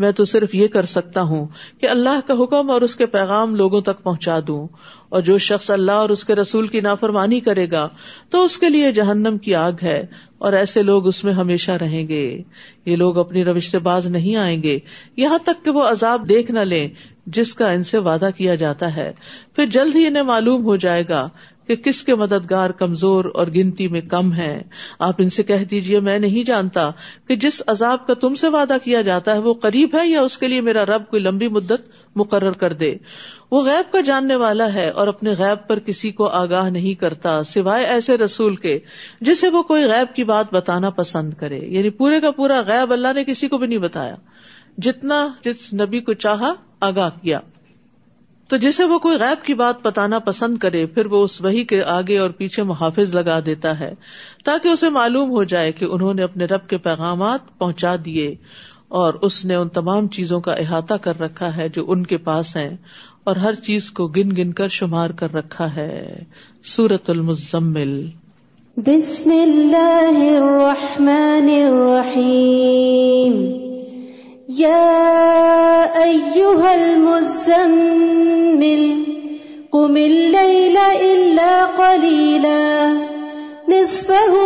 میں 0.02 0.12
تو 0.12 0.26
صرف 0.26 0.56
یہ 0.56 0.68
کر 0.68 0.86
سکتا 0.86 1.22
ہوں 1.22 1.48
کہ 1.82 1.90
اللہ 1.90 2.20
کا 2.28 2.34
حکم 2.44 2.72
اور 2.72 2.82
اس 2.82 2.96
کے 2.96 3.06
پیغام 3.06 3.56
لوگوں 3.56 3.82
تک 3.82 4.04
پہنچا 4.04 4.40
دوں۔ 4.48 4.68
اور 5.10 5.22
جو 5.22 5.38
شخص 5.38 5.72
اللہ 5.72 5.92
اور 5.92 6.10
اس 6.10 6.26
کے 6.26 6.36
رسول 6.36 6.68
کی 6.68 6.80
نافرمانی 6.80 7.40
کرے 7.40 7.72
گا، 7.72 7.88
تو 8.30 8.44
اس 8.44 8.58
کے 8.58 8.70
لیے 8.70 8.92
جہنم 8.92 9.38
کی 9.38 9.56
آگ 9.56 9.72
ہے 9.84 10.06
اور 10.38 10.54
ایسے 10.54 10.84
لوگ 10.84 11.08
اس 11.08 11.24
میں 11.24 11.34
ہمیشہ 11.34 11.72
رہیں 11.72 12.08
گے۔ 12.08 12.42
یہ 12.86 12.96
لوگ 12.96 13.18
اپنی 13.18 13.44
روش 13.44 13.72
سے 13.72 13.80
باز 13.80 14.08
نہیں 14.08 14.36
آئیں 14.36 14.64
گے۔ 14.64 14.80
یہاں 15.18 15.38
تک 15.38 15.66
کہ 15.66 15.72
وہ 15.72 15.84
عذاب 15.84 16.30
دیکھ 16.30 16.52
نہ 16.52 16.60
لیں، 16.60 16.90
جس 17.26 17.54
کا 17.54 17.72
ان 17.72 17.84
سے 17.84 17.98
وعدہ 17.98 18.30
کیا 18.38 18.56
جاتا 18.56 18.96
ہے۔ 18.96 19.12
پھر 19.56 19.66
جلد 19.66 19.96
ہی 19.96 20.08
انہیں 20.08 20.24
معلوم 20.24 20.66
ہو 20.66 20.76
جائے 20.76 21.04
گا 21.10 21.30
کہ 21.68 21.76
کس 21.76 22.04
کے 22.04 22.16
مددگار 22.16 22.70
کمزور 22.70 23.26
اور 23.34 23.48
گنتی 23.48 23.88
میں 23.88 24.02
کم 24.02 24.34
ہے 24.34 24.62
آپ 25.00 25.16
ان 25.18 25.30
سے 25.30 25.44
کہہ 25.44 25.64
دیجیے 25.72 26.00
میں 26.00 26.20
نہیں 26.20 26.44
جانتا 26.44 26.90
کہ 27.28 27.36
جس 27.36 27.62
عذاب 27.68 28.08
کا 28.08 28.14
تم 28.14 28.36
سے 28.36 28.48
وعدہ 28.48 28.78
کیا 28.84 29.02
جاتا 29.02 29.34
ہے، 29.34 29.38
وہ 29.38 29.54
قریب 29.54 29.96
ہے 29.96 30.08
یا 30.08 30.22
اس 30.22 30.38
کے 30.38 30.48
لیے 30.48 30.62
میرا 30.62 30.86
رب 30.86 31.08
کوئی 31.08 31.22
لمبی 31.22 31.48
مدت 31.48 31.82
مقرر 32.16 32.52
کر 32.52 32.74
دے؟ 32.74 32.96
وہ 33.52 33.64
غیب 33.64 33.94
کا 33.94 34.02
جاننے 34.02 34.36
والا 34.36 34.74
ہے 34.74 34.90
اور 34.90 35.08
اپنے 35.08 35.30
غیب 35.38 35.68
پر 35.68 35.80
کسی 35.80 36.12
کو 36.12 36.28
آگاہ 36.28 36.70
نہیں 36.70 36.94
کرتا، 36.94 37.44
سوائے 37.44 37.86
ایسے 37.86 38.18
رسول 38.18 38.56
کے 38.56 38.80
جسے 39.22 39.50
وہ 39.50 39.64
کوئی 39.64 39.84
غیب 39.84 40.16
کی 40.16 40.24
بات 40.24 40.54
بتانا 40.54 40.90
پسند 40.90 41.34
کرے۔ 41.34 41.60
یعنی 41.60 41.90
پورے 41.90 42.20
کا 42.20 42.32
پورا 42.32 42.62
غیب 42.62 42.94
اللہ 42.94 43.14
نے 43.16 43.24
کسی 43.24 43.48
کو 43.48 43.58
بھی 43.58 43.68
نہیں 43.68 43.80
بتایا۔ 43.80 44.16
جتنا 44.78 45.28
جس 45.42 45.74
نبی 45.74 46.00
کو 46.00 46.14
چاہا، 46.14 46.54
آگاہ 46.80 47.10
کیا۔ 47.22 47.40
تو 48.52 48.58
جسے 48.58 48.84
وہ 48.84 49.00
کوئی 49.00 49.18
غیب 49.18 49.46
کی 49.46 49.54
بات 49.54 49.76
بتانا 49.84 50.20
پسند 50.20 50.58
کرے، 50.58 50.86
پھر 50.86 51.06
وہ 51.06 51.24
اس 51.24 51.42
وہی 51.42 51.64
کے 51.64 51.84
آگے 51.84 52.18
اور 52.18 52.30
پیچھے 52.30 52.64
محافظ 52.64 53.16
لگا 53.16 53.40
دیتا 53.46 53.80
ہے، 53.80 53.94
تاکہ 54.46 54.68
اسے 54.68 54.90
معلوم 54.90 55.30
ہو 55.30 55.44
جائے 55.44 55.72
کہ 55.72 55.86
انہوں 55.86 56.14
نے 56.14 56.24
اپنے 56.24 56.46
رب 56.46 56.68
کے 56.68 56.78
پیغامات 56.78 57.40
پہنچا 57.58 57.96
دیے 58.06 58.36
اور 58.88 59.14
اس 59.14 59.46
نے 59.46 59.56
ان 59.56 59.70
تمام 59.70 60.08
چیزوں 60.08 60.42
کا 60.42 60.54
احاطہ 60.54 60.94
کر 60.94 61.20
رکھا 61.20 61.58
ہے 61.58 61.70
جو 61.70 61.86
ان 61.88 62.06
کے 62.06 62.18
پاس 62.18 62.56
ہیں 62.56 62.78
اور 63.24 63.36
ہر 63.36 63.54
چیز 63.54 63.92
کو 63.92 64.08
گن 64.08 64.32
گن 64.32 64.52
کر 64.52 64.68
شمار 64.68 65.10
کر 65.10 65.34
رکھا 65.34 65.76
ہے۔ 65.76 66.24
سورت 66.64 67.10
المزمل۔ 67.10 68.06
بسم 68.78 69.32
اللہ 69.32 70.42
الرحمن 70.42 71.50
الرحیم۔ 71.68 73.71
یا 74.60 74.80
ایوہ 76.00 76.64
المزمل 76.70 78.82
قم 79.72 79.96
اللیل 79.96 80.78
الا 80.78 81.52
قلیلا 81.76 82.92
نصفه 83.68 84.42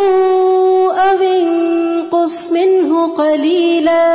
او 1.06 1.18
انقص 1.30 2.38
منه 2.52 3.08
قلیلا 3.18 4.06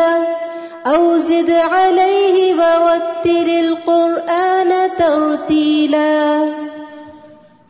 او 0.93 1.03
زد 1.27 1.51
علیہ 1.81 2.55
ورتل 2.61 3.51
القرآن 3.59 4.73
ترتیلا 4.97 6.09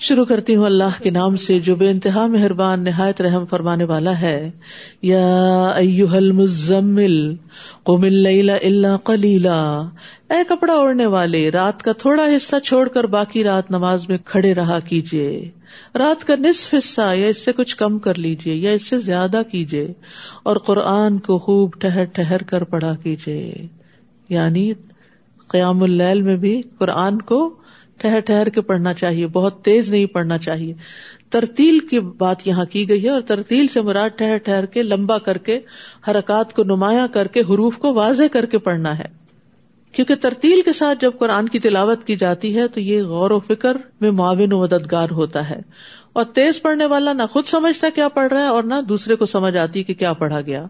شروع 0.01 0.25
کرتی 0.25 0.57
ہوں 0.57 0.65
اللہ 0.65 1.03
کے 1.03 1.11
نام 1.11 1.37
سے 1.37 1.59
جو 1.59 1.75
بے 1.77 1.91
انتہا 1.91 2.27
مہربان 2.27 2.85
نہایت 2.85 3.21
رحم 3.21 3.45
فرمانے 3.45 3.85
والا 3.85 4.21
ہے۔ 4.21 4.51
یا 5.03 5.67
ایوہ 5.67 6.09
المزمل، 6.09 7.37
قم 7.85 8.03
اللیل 8.03 8.51
الا 8.51 8.97
قلیلا۔ 8.97 9.83
اے 10.31 10.45
کپڑا 10.49 10.73
اوڑھنے 10.73 11.07
والے، 11.07 11.51
رات 11.51 11.83
کا 11.83 11.93
تھوڑا 11.93 12.25
حصہ 12.37 12.57
چھوڑ 12.59 12.89
کر 12.89 13.05
باقی 13.05 13.45
رات 13.45 13.71
نماز 13.71 14.09
میں 14.09 14.19
کھڑے 14.25 14.55
رہا 14.55 14.81
کیجیے 14.81 15.51
رات 15.95 16.25
کا 16.27 16.35
نصف 16.37 16.75
حصہ 16.75 17.15
یا 17.15 17.27
اس 17.27 17.45
سے 17.45 17.53
کچھ 17.53 17.77
کم 17.77 17.99
کر 17.99 18.19
لیجیے 18.19 18.55
یا 18.55 18.71
اس 18.71 18.89
سے 18.89 18.99
زیادہ 18.99 19.43
کیجیے 19.53 19.93
اور 20.43 20.57
قرآن 20.57 21.19
کو 21.19 21.39
خوب 21.39 21.71
ٹہر 21.79 22.05
ٹہر 22.05 22.43
کر 22.43 22.65
پڑھا 22.65 22.95
کیجیے 23.03 23.67
یعنی 24.29 24.73
قیام 25.49 25.83
اللیل 25.83 26.23
میں 26.23 26.37
بھی 26.37 26.63
قرآن 26.79 27.23
کو 27.23 27.60
ٹھہر 28.01 28.21
ٹھہر 28.21 28.49
کے 28.49 28.61
پڑھنا 28.61 28.95
چاہیے، 28.95 29.27
بہت 29.27 29.65
تیز 29.65 29.91
نہیں 29.91 30.07
پڑھنا 30.07 30.39
چاہیے۔ 30.39 30.75
ترتیل 31.31 31.79
کی 31.79 32.01
بات 32.01 32.47
یہاں 32.47 32.65
کی 32.65 32.89
گئی 32.89 33.05
ہے 33.05 33.11
اور 33.11 33.21
ترتیل 33.21 33.67
سے 33.67 33.81
مراد 33.81 34.11
ٹھہر 34.17 34.39
ٹھہر 34.39 34.67
کے، 34.67 34.83
لمبا 34.83 35.19
کر 35.19 35.39
کے، 35.39 35.61
حرکات 36.09 36.53
کو 36.53 36.65
نمایاں 36.65 37.09
کر 37.09 37.27
کے، 37.27 37.41
حروف 37.41 37.79
کو 37.79 37.95
واضح 37.95 38.23
کر 38.33 38.47
کے 38.47 38.59
پڑھنا 38.59 38.99
ہے۔ 38.99 39.21
کیونکہ 39.93 40.15
ترتیل 40.15 40.61
کے 40.65 40.73
ساتھ 40.73 40.99
جب 41.01 41.11
قرآن 41.19 41.49
کی 41.49 41.59
تلاوت 41.59 42.05
کی 42.05 42.17
جاتی 42.17 42.57
ہے 42.57 42.69
تو 42.69 42.81
یہ 42.81 43.03
غور 43.03 43.31
و 43.31 43.41
فکر 43.41 43.77
میں 44.01 44.11
معاون 44.11 44.53
و 44.53 44.61
مددگار 44.61 45.11
ہوتا 45.11 45.51
ہے۔ 45.51 45.61
اور 46.12 46.25
تیز 46.25 46.62
پڑھنے 46.62 46.87
والا 46.87 47.12
نہ 47.12 47.23
خود 47.31 47.44
سمجھتا 47.44 47.88
کیا 47.94 48.09
پڑھ 48.09 48.33
رہا 48.33 48.42
ہے 48.42 48.49
اور 48.49 48.62
نہ 48.62 48.75
دوسرے 48.88 49.14
کو 49.14 49.27
سمجھ 49.27 49.57
آتی 49.57 49.83
کہ 49.83 49.94
کیا 49.94 50.12
پڑھا 50.12 50.40
گیا۔ 50.40 50.66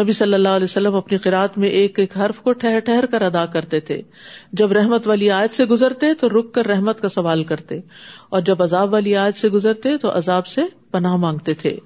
نبی 0.00 0.12
صلی 0.12 0.34
اللہ 0.34 0.48
علیہ 0.48 0.64
وسلم 0.64 0.94
اپنی 0.94 1.18
قرآت 1.18 1.58
میں 1.58 1.68
ایک 1.68 1.98
ایک 1.98 2.16
حرف 2.16 2.40
کو 2.40 2.52
ٹھہر 2.52 2.78
ٹھہر 2.78 3.06
کر 3.06 3.22
ادا 3.22 3.46
کرتے 3.46 3.80
تھے۔ 3.80 4.02
جب 4.52 4.72
رحمت 4.72 5.08
والی 5.08 5.30
آیت 5.30 5.52
سے 5.52 5.64
گزرتے 5.64 6.14
تو 6.14 6.28
رک 6.28 6.52
کر 6.54 6.66
رحمت 6.66 7.00
کا 7.00 7.08
سوال 7.08 7.44
کرتے۔ 7.44 7.80
اور 8.28 8.40
جب 8.40 8.62
عذاب 8.62 8.92
والی 8.92 9.16
آیت 9.16 9.36
سے 9.36 9.48
گزرتے 9.48 9.98
تو 9.98 10.16
عذاب 10.16 10.46
سے 10.46 10.60
پناہ 10.90 11.16
مانگتے 11.16 11.54
تھے۔ 11.54 11.76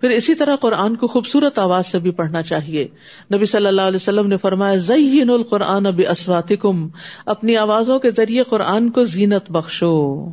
پھر 0.00 0.10
اسی 0.10 0.34
طرح 0.34 0.56
قرآن 0.56 0.96
کو 0.96 1.06
خوبصورت 1.06 1.58
آواز 1.58 1.86
سے 1.86 1.98
بھی 1.98 2.10
پڑھنا 2.10 2.42
چاہیے۔ 2.42 2.88
نبی 3.34 3.44
صلی 3.44 3.66
اللہ 3.66 3.82
علیہ 3.82 3.96
وسلم 3.96 4.26
نے 4.26 4.36
فرمایا 4.36 4.74
زین 4.74 5.30
القرآن 5.30 5.86
اب 5.86 6.00
اسواتکم 6.10 6.88
اپنی 7.26 7.56
آوازوں 7.56 7.98
کے 7.98 8.10
ذریعے 8.10 8.42
قرآن 8.42 8.90
کو 8.90 9.04
زینت 9.04 9.50
بخشو۔ 9.50 10.28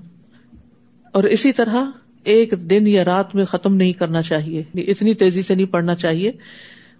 اور 1.11 1.23
اسی 1.23 1.51
طرح 1.51 1.85
ایک 2.23 2.53
دن 2.69 2.87
یا 2.87 3.05
رات 3.05 3.35
میں 3.35 3.45
ختم 3.45 3.75
نہیں 3.75 3.93
کرنا 3.93 4.21
چاہیے۔ 4.21 4.63
اتنی 4.73 5.13
تیزی 5.13 5.41
سے 5.41 5.55
نہیں 5.55 5.65
پڑھنا 5.65 5.95
چاہیے۔ 5.95 6.31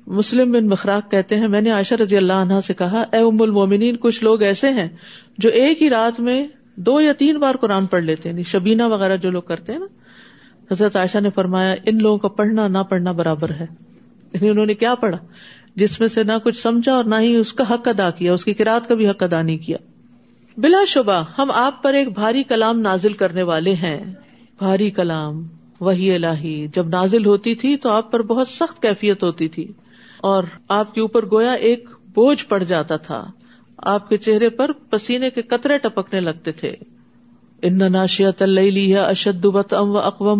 مسلم 0.08 0.52
بن 0.52 0.68
مخراق 0.68 1.12
کہتے 1.12 1.36
ہیں، 1.36 1.48
میں 1.48 1.62
نے 1.62 1.72
عائشہ 1.72 1.96
رضی 1.96 2.18
اللہ 2.18 2.34
عنہ 2.34 2.54
سے 2.68 2.74
کہا، 2.74 3.02
اے 3.02 3.18
ام 3.18 3.42
المومنین، 3.42 3.96
کچھ 4.00 4.24
لوگ 4.24 4.42
ایسے 4.42 4.70
ہیں 4.70 4.90
جو 5.38 5.50
ایک 5.50 5.82
ہی 5.82 5.90
رات 5.90 6.20
میں 6.20 6.48
دو 6.76 7.02
یا 7.02 7.14
تین 7.14 7.38
بار 7.38 7.56
قرآن 7.56 7.86
پڑھ 7.86 8.04
لیتے 8.04 8.30
ہیں۔ 8.30 8.34
یعنی 8.34 8.44
شبینہ 8.44 8.84
وغیرہ 8.84 9.18
جو 9.18 9.32
لوگ 9.32 9.42
کرتے 9.42 9.72
ہیں 9.72 9.80
نا، 9.80 9.86
حضرت 10.72 10.96
عائشہ 10.96 11.18
نے 11.18 11.30
فرمایا، 11.36 11.76
ان 11.86 11.98
لوگوں 12.02 12.18
کا 12.18 12.28
پڑھنا 12.28 12.68
نہ 12.68 12.78
پڑھنا 12.78 13.12
برابر 13.12 13.50
ہے۔ 13.50 13.66
یعنی 14.34 14.50
انہوں 14.50 14.66
نے 14.66 14.74
کیا 14.74 14.96
پڑھا؟ 14.96 15.18
جس 15.76 16.00
میں 16.00 16.08
سے 16.08 16.24
نہ 16.24 16.32
کچھ 16.44 16.58
سمجھا 16.58 16.94
اور 16.94 17.04
نہ 17.04 17.16
ہی 17.20 17.36
اس 17.36 17.54
کا 17.54 17.74
حق 17.74 17.88
ادا 17.88 18.10
کیا، 18.10 18.34
اس 18.34 18.46
کی 18.46 18.54
کراط 18.54 18.88
کا 18.88 18.96
بھی 18.96 19.10
حق 19.10 19.24
ادا 19.24 19.42
نہیں 19.42 19.58
کیا۔ 19.58 19.78
بلا 20.58 20.86
شبہ 20.88 21.24
ہم 21.38 21.52
آپ 21.52 21.84
پر 21.84 21.94
ایک 21.94 22.14
بھاری 22.14 22.44
کلام 22.44 22.80
نازل 22.80 23.14
کرنے 23.14 23.44
والے 23.44 23.74
ہیں۔ 23.74 24.14
بھاری 24.58 24.92
کلام 24.92 25.48
وہی 25.80 26.16
الہی۔ 26.16 26.68
جب 26.68 26.88
نازل 26.88 27.26
ہوتی 27.26 27.56
تھی 27.56 27.78
تو 27.78 27.90
آپ 27.90 28.12
پر 28.12 28.22
بہت 28.22 28.48
سخت 28.48 28.82
کیفیت 28.82 29.24
ہوتی 29.24 29.48
تھی 29.48 29.72
اور 30.18 30.44
آپ 30.70 30.94
کے 30.94 31.02
اوپر 31.02 31.26
گویا 31.26 31.52
ایک 31.52 31.90
بوجھ 32.08 32.46
پڑ 32.46 32.64
جاتا 32.64 32.98
تھا۔ 32.98 33.32
آپ 33.78 34.10
کے 34.10 34.18
چہرے 34.18 34.50
پر 34.50 34.72
پسینے 34.72 35.30
کے 35.30 35.42
قطرے 35.42 35.78
ٹپکنے 35.78 36.20
لگتے 36.20 36.52
تھے۔ 36.52 36.76
ان 37.62 37.78
ناشیت 37.92 38.42
اللہ 38.42 39.00
اشد 39.00 39.46
ام 39.74 39.90
و 39.90 39.98
اقوا 39.98 40.34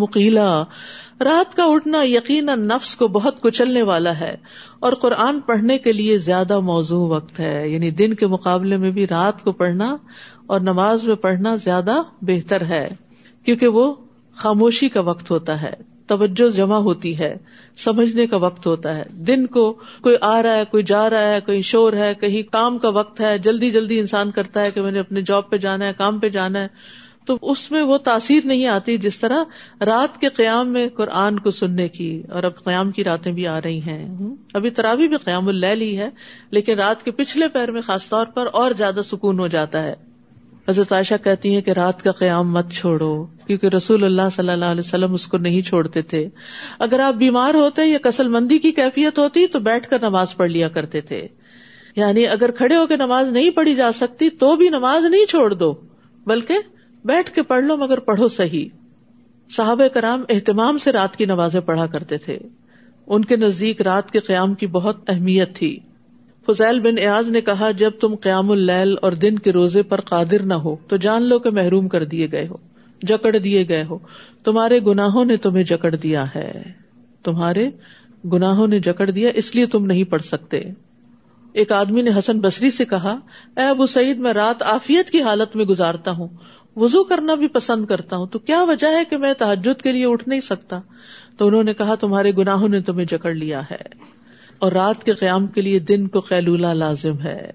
رات 1.24 1.56
کا 1.56 1.64
اٹھنا 1.64 2.04
یقینا 2.04 2.56
نفس 2.56 2.96
کو 2.96 3.08
بہت 3.08 3.42
کچلنے 3.42 3.82
والا 3.82 4.20
ہے 4.20 4.36
اور 4.80 4.94
قرآن 4.94 5.40
پڑھنے 5.40 5.78
کے 5.78 5.94
لیے 5.94 6.18
زیادہ 6.18 6.60
موزوں 6.60 7.10
وقت 7.10 7.40
ہے 7.40 7.70
یعنی 7.70 7.92
دن 7.92 8.14
کے 8.14 8.28
مقابلے 8.28 8.78
میں 8.78 8.92
بھی 8.92 9.08
رات 9.08 9.44
کو 9.44 9.52
پڑھنا 9.52 9.98
اور 10.46 10.60
نماز 10.60 11.08
میں 11.08 11.16
پڑھنا 11.16 11.56
زیادہ 11.56 12.02
بہتر 12.22 12.66
ہے 12.66 12.88
کیونکہ 13.46 13.68
وہ 13.68 13.94
خاموشی 14.36 14.90
کا 14.90 15.02
وقت 15.02 15.32
ہوتا 15.32 15.62
ہے، 15.62 15.74
توجہ 16.08 16.50
جمع 16.50 16.78
ہوتی 16.78 17.20
ہے، 17.20 17.38
سمجھنے 17.78 18.28
کا 18.28 18.38
وقت 18.38 18.68
ہوتا 18.68 18.98
ہے۔ 18.98 19.04
دن 19.12 19.46
کو 19.46 19.74
کوئی 20.02 20.16
آ 20.22 20.44
رہا 20.44 20.56
ہے، 20.56 20.66
کوئی 20.66 20.84
جا 20.84 21.10
رہا 21.10 21.30
ہے، 21.30 21.42
کوئی 21.42 21.62
شور 21.62 21.94
ہے، 21.94 22.14
کہیں 22.14 22.52
کام 22.52 22.78
کا 22.78 22.90
وقت 22.90 23.22
ہے، 23.22 23.38
جلدی 23.38 23.72
جلدی 23.72 24.00
انسان 24.00 24.32
کرتا 24.32 24.62
ہے 24.62 24.72
کہ 24.72 24.82
میں 24.82 24.92
نے 24.92 25.00
اپنے 25.00 25.22
جاب 25.22 25.50
پہ 25.50 25.58
جانا 25.58 25.86
ہے، 25.86 25.94
کام 25.98 26.20
پہ 26.20 26.30
جانا 26.30 26.60
ہے۔ 26.60 26.68
تو 27.26 27.38
اس 27.42 27.72
میں 27.72 27.82
وہ 27.82 27.98
تاثیر 27.98 28.42
نہیں 28.46 28.68
آتی 28.68 28.98
جس 28.98 29.20
طرح 29.20 29.44
رات 29.86 30.22
کے 30.22 30.30
قیام 30.30 30.74
میں 30.74 30.88
قرآن 30.90 31.40
کو 31.40 31.52
سننے 31.52 31.90
کی 31.90 32.24
اور 32.30 32.44
اب 32.44 32.64
قیام 32.64 32.92
کی 32.92 33.04
راتیں 33.04 33.32
بھی 33.32 33.48
آ 33.48 33.62
رہی 33.62 33.82
ہیں۔ 33.82 34.16
ابھی 34.54 34.70
تراوی 34.70 35.08
بھی 35.08 35.18
قیام 35.18 35.48
اللیل 35.48 35.82
ہی 35.82 35.98
ہے، 35.98 36.10
لیکن 36.52 36.74
رات 36.74 37.04
کے 37.04 37.12
پچھلے 37.12 37.48
پیر 37.48 37.72
میں 37.72 37.82
خاص 37.82 38.10
طور 38.10 38.26
پر 38.26 38.48
اور 38.54 38.72
زیادہ 38.72 39.00
سکون 39.04 39.40
ہو 39.40 39.48
جاتا 39.48 39.84
ہے۔ 39.84 39.96
حضرت 40.70 40.94
عائشہ 40.94 41.14
کہتی 41.24 41.54
ہیں 41.54 41.62
کہ 41.62 41.72
رات 41.72 42.04
کا 42.04 42.12
قیام 42.12 42.52
مت 42.52 42.72
چھوڑو، 42.72 43.26
کیونکہ 43.26 43.68
رسول 43.68 44.04
اللہ 44.04 44.22
صلی 44.32 44.50
اللہ 44.50 44.66
علیہ 44.66 44.80
وسلم 44.80 45.14
اس 45.14 45.28
کو 45.28 45.38
نہیں 45.38 45.62
چھوڑتے 45.62 46.02
تھے۔ 46.02 46.30
اگر 46.80 47.00
آپ 47.00 47.14
بیمار 47.14 47.54
ہوتے 47.54 47.86
یا 47.86 47.98
کسل 47.98 48.28
مندی 48.28 48.60
کی 48.60 48.72
کیفیت 48.72 49.18
ہوتی 49.18 49.48
تو 49.48 49.60
بیٹھ 49.60 49.90
کر 49.90 50.02
نماز 50.02 50.36
پڑھ 50.36 50.52
لیا 50.52 50.68
کرتے 50.68 51.02
تھے۔ 51.02 51.28
یعنی 51.96 52.28
اگر 52.28 52.52
کھڑے 52.52 52.76
ہو 52.76 52.88
کے 52.88 52.96
نماز 52.96 53.32
نہیں 53.32 53.50
پڑھی 53.50 53.76
جا 53.76 53.92
سکتی 53.92 54.30
تو 54.30 54.56
بھی 54.56 54.70
نماز 54.70 55.06
نہیں 55.06 55.26
چھوڑ 55.26 55.54
دو، 55.54 55.76
بلکہ 56.26 56.54
بیٹھ 57.06 57.32
کے 57.32 57.44
پڑھ 57.44 57.64
لو 57.64 57.78
مگر 57.78 58.00
پڑھو 58.00 58.28
صحیح۔ 58.28 58.66
صحابہ 59.50 59.88
کرام 59.88 60.24
اہتمام 60.30 60.78
سے 60.78 60.92
رات 60.92 61.16
کی 61.16 61.26
نمازیں 61.26 61.62
پڑھا 61.62 61.86
کرتے 61.86 62.18
تھے۔ 62.18 62.40
ان 63.08 63.26
کے 63.26 63.36
نزدیک 63.36 63.82
رات 63.82 64.12
کے 64.12 64.20
قیام 64.20 64.54
کی 64.54 64.68
بہت 64.68 65.10
اہمیت 65.10 65.56
تھی۔ 65.56 65.80
فضیل 66.46 66.80
بن 66.80 66.98
ایاز 66.98 67.30
نے 67.30 67.42
کہا، 67.42 67.72
جب 67.72 67.92
تم 68.02 68.16
قیام 68.16 68.52
اللیل 68.52 68.96
اور 69.02 69.12
دن 69.12 69.40
کے 69.40 69.52
روزے 69.52 69.84
پر 69.84 70.02
قادر 70.02 70.44
نہ 70.44 70.54
ہو 70.54 70.76
تو 70.88 70.98
جان 70.98 71.24
لو 71.24 71.40
کہ 71.40 71.50
محروم 71.50 71.88
کر 71.88 72.04
دیے 72.04 72.28
گئے 72.32 72.48
ہو، 72.48 72.56
جکڑ 73.02 73.38
دیے 73.38 73.68
گئے 73.70 73.84
ہو۔ 73.90 73.98
تمہارے 74.44 74.80
گناہوں 74.80 75.26
نے 75.26 75.38
تمہیں 75.38 75.64
جکڑ 75.64 75.96
دیا 75.96 76.26
ہے۔ 76.36 76.64
تمہارے 77.24 77.70
گناہوں 78.26 78.68
نے 78.68 78.80
جکڑ 78.80 79.10
دیا، 79.10 79.30
اس 79.36 79.56
لیے 79.56 79.66
تم 79.66 79.86
نہیں 79.86 80.04
پڑھ 80.04 80.22
سکتے۔ 80.22 80.64
ایک 81.54 81.72
آدمی 81.72 82.02
نے 82.02 82.12
حسن 82.20 82.40
بصری 82.40 82.72
سے 82.72 82.86
کہا، 82.86 83.18
اے 83.58 83.64
ابو 83.64 83.86
سعید، 83.86 84.18
میں 84.18 84.34
رات 84.34 84.64
آفیت 84.64 85.10
کی 85.10 85.22
حالت 85.22 85.56
میں 85.56 85.66
گزارتا 85.66 86.12
ہوں۔ 86.12 86.28
وزو 86.76 87.04
کرنا 87.04 87.36
بھی 87.36 87.48
پسند 87.48 87.86
کرتا 87.86 88.16
ہوں 88.16 88.28
تو 88.28 88.40
کیا 88.40 88.64
وجہ 88.64 88.88
ہے 88.88 89.06
کہ 89.06 89.18
میں 89.18 89.34
تحجد 89.34 89.82
کے 89.82 89.92
لیے 89.92 90.06
اٹھ 90.06 90.30
نہیں 90.30 90.40
سکتا؟ 90.40 90.80
تو 91.38 91.48
انہوں 91.48 91.64
نے 91.64 91.74
کہا 91.74 91.96
تمہارے 91.96 92.32
گناہوں 92.38 92.68
نے 92.68 92.82
تمہیں 92.82 93.06
جکڑ 93.06 93.34
لیا 93.34 93.62
ہے۔ 93.72 94.12
اور 94.60 94.72
رات 94.72 95.04
کے 95.04 95.14
قیام 95.14 95.48
کے 95.48 95.62
لیے 95.62 95.80
دن 95.80 96.08
کو 96.08 96.20
قیلولہ 96.20 96.68
لازم 96.68 97.20
ہے۔ 97.20 97.52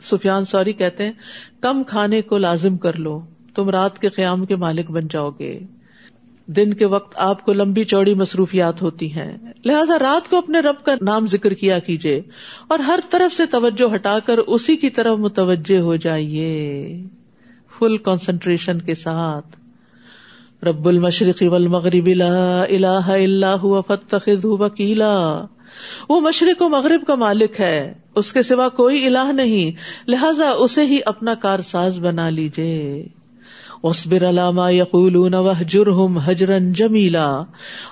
سفیان 0.00 0.44
سوری 0.44 0.72
کہتے 0.72 1.04
ہیں، 1.04 1.12
کم 1.60 1.82
کھانے 1.82 2.22
کو 2.22 2.38
لازم 2.38 2.76
کر 2.76 2.98
لو، 2.98 3.20
تم 3.54 3.70
رات 3.70 3.98
کے 3.98 4.08
قیام 4.08 4.46
کے 4.46 4.56
مالک 4.56 4.90
بن 4.90 5.08
جاؤ 5.10 5.30
گے۔ 5.38 5.60
دن 6.46 6.72
کے 6.72 6.86
وقت 6.86 7.18
آپ 7.18 7.44
کو 7.44 7.52
لمبی 7.52 7.84
چوڑی 7.84 8.14
مصروفیات 8.14 8.82
ہوتی 8.82 9.12
ہیں۔ 9.12 9.36
لہذا 9.64 9.98
رات 9.98 10.30
کو 10.30 10.36
اپنے 10.36 10.60
رب 10.60 10.84
کا 10.84 10.94
نام 11.00 11.26
ذکر 11.26 11.52
کیا 11.52 11.78
کیجیے 11.78 12.22
اور 12.68 12.78
ہر 12.78 12.98
طرف 13.10 13.34
سے 13.34 13.46
توجہ 13.46 13.94
ہٹا 13.94 14.18
کر 14.26 14.38
اسی 14.38 14.76
کی 14.76 14.90
طرف 14.90 15.18
متوجہ 15.18 15.78
ہو 15.78 15.96
جائیے۔ 15.96 17.02
فل 17.78 17.96
کانسنٹریشن 17.96 18.80
کے 18.80 18.94
ساتھ۔ 18.94 19.56
رب 20.64 20.88
المشرق 20.88 21.42
والمغرب 21.46 22.06
لا 22.06 22.62
الہ 22.62 23.06
الا 23.06 23.54
ہوا 23.54 23.80
فاتخذه 23.80 24.50
وکیلا۔ 24.50 25.44
وہ 26.08 26.20
مشرق 26.20 26.62
و 26.62 26.68
مغرب 26.68 27.06
کا 27.06 27.14
مالک 27.14 27.60
ہے، 27.60 27.94
اس 28.14 28.32
کے 28.32 28.42
سوا 28.42 28.68
کوئی 28.68 29.06
الہ 29.06 29.32
نہیں، 29.32 29.70
لہذا 30.10 30.50
اسے 30.50 30.86
ہی 30.86 30.98
اپنا 31.06 31.34
کار 31.34 31.58
ساز 31.58 31.98
بنا 31.98 32.30
لیجیے 32.30 33.06
وصبر 33.82 34.28
علامہ 34.28 34.72
یقول 34.72 35.30
جرہم 35.68 36.18
حجرن 36.18 36.72
جمیلا۔ 36.72 37.26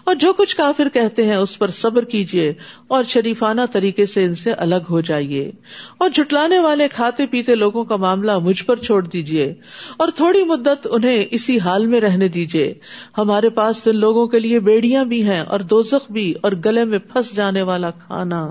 اور 0.04 0.14
جو 0.14 0.32
کچھ 0.32 0.56
کافر 0.56 0.88
کہتے 0.92 1.26
ہیں 1.26 1.36
اس 1.36 1.58
پر 1.58 1.70
صبر 1.70 2.04
کیجیے 2.04 2.52
اور 2.88 3.04
شریفانہ 3.04 3.60
طریقے 3.72 4.06
سے 4.06 4.24
ان 4.24 4.34
سے 4.34 4.52
الگ 4.52 4.86
ہو 4.90 5.00
جائیے۔ 5.00 5.52
اور 5.98 6.10
جھٹلانے 6.10 6.58
والے 6.58 6.88
کھاتے 6.88 7.26
پیتے 7.26 7.54
لوگوں 7.54 7.84
کا 7.84 7.96
معاملہ 7.96 8.38
مجھ 8.38 8.64
پر 8.64 8.76
چھوڑ 8.76 9.06
دیجیے 9.06 9.54
اور 9.96 10.08
تھوڑی 10.14 10.44
مدت 10.44 10.88
انہیں 10.90 11.24
اسی 11.30 11.58
حال 11.58 11.86
میں 11.86 12.00
رہنے 12.00 12.28
دیجیے 12.28 12.74
ہمارے 13.18 13.48
پاس 13.48 13.82
تو 13.82 13.92
لوگوں 13.92 14.26
کے 14.26 14.38
لیے 14.38 14.60
بیڑیاں 14.60 15.04
بھی 15.04 15.22
ہیں 15.22 15.40
اور 15.40 15.60
دوزخ 15.60 16.12
بھی 16.12 16.34
اور 16.42 16.52
گلے 16.64 16.84
میں 16.84 16.98
پھنس 16.98 17.36
جانے 17.36 17.62
والا 17.62 17.90
کھانا۔ 17.90 18.48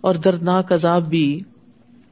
اور 0.00 0.14
دردناک 0.14 0.72
عذاب 0.72 1.08
بھی۔ 1.08 1.40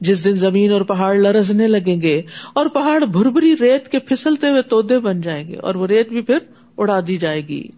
جس 0.01 0.25
دن 0.25 0.33
زمین 0.33 0.73
اور 0.73 0.81
پہاڑ 0.81 1.17
لرزنے 1.17 1.69
لگیں 1.69 2.03
گے 2.03 2.23
اور 2.53 2.67
پہاڑ 2.67 3.05
بھربری 3.05 3.55
ریت 3.61 3.89
کے 3.89 3.99
پھسلتے 3.99 4.49
ہوئے 4.49 4.63
تودے 4.63 4.99
بن 4.99 5.21
جائیں 5.21 5.49
گے 5.49 5.57
اور 5.57 5.75
وہ 5.75 5.87
ریت 5.87 6.09
بھی 6.09 6.23
پھر 6.23 6.39
اڑا 6.79 7.01
دی 7.07 7.17
جائے 7.17 7.49
گی۔ 7.49 7.69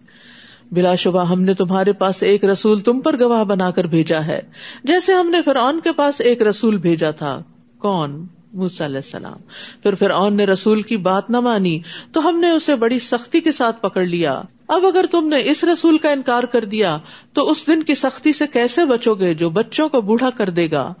بلا 0.71 0.95
شبہ 0.95 1.25
ہم 1.25 1.41
نے 1.41 1.53
تمہارے 1.53 1.93
پاس 1.93 2.23
ایک 2.23 2.45
رسول 2.45 2.79
تم 2.79 3.01
پر 3.01 3.19
گواہ 3.19 3.43
بنا 3.43 3.71
کر 3.71 3.83
بھیجا 3.83 4.25
ہے، 4.25 4.39
جیسے 4.83 5.13
ہم 5.13 5.29
نے 5.29 5.41
فرعون 5.41 5.79
کے 5.83 5.91
پاس 5.91 6.21
ایک 6.21 6.41
رسول 6.41 6.77
بھیجا 6.77 7.11
تھا۔ 7.11 7.43
کون؟ 7.77 8.25
علیہ 8.53 8.95
السلام۔ 8.95 9.37
پھر 9.83 9.95
فرعون 9.95 10.37
نے 10.37 10.45
رسول 10.45 10.81
کی 10.81 10.97
بات 10.97 11.29
نہ 11.29 11.39
مانی، 11.39 11.81
تو 12.11 12.29
ہم 12.29 12.39
نے 12.39 12.49
اسے 12.49 12.75
بڑی 12.75 12.99
سختی 12.99 13.39
کے 13.39 13.51
ساتھ 13.51 13.81
پکڑ 13.81 14.05
لیا۔ 14.05 14.41
اب 14.67 14.85
اگر 14.85 15.05
تم 15.11 15.27
نے 15.27 15.37
اس 15.45 15.63
رسول 15.63 15.97
کا 15.97 16.09
انکار 16.09 16.43
کر 16.43 16.65
دیا، 16.65 16.97
تو 17.33 17.49
اس 17.49 17.67
دن 17.67 17.83
کی 17.83 17.95
سختی 17.95 18.33
سے 18.33 18.47
کیسے 18.47 18.85
بچو 18.85 19.15
گے 19.15 19.33
جو 19.33 19.49
بچوں 19.49 19.89
کو 19.89 20.01
بوڑھا 20.01 20.29
کر 20.29 20.49
دے 20.49 20.71
گا؟ 20.71 20.93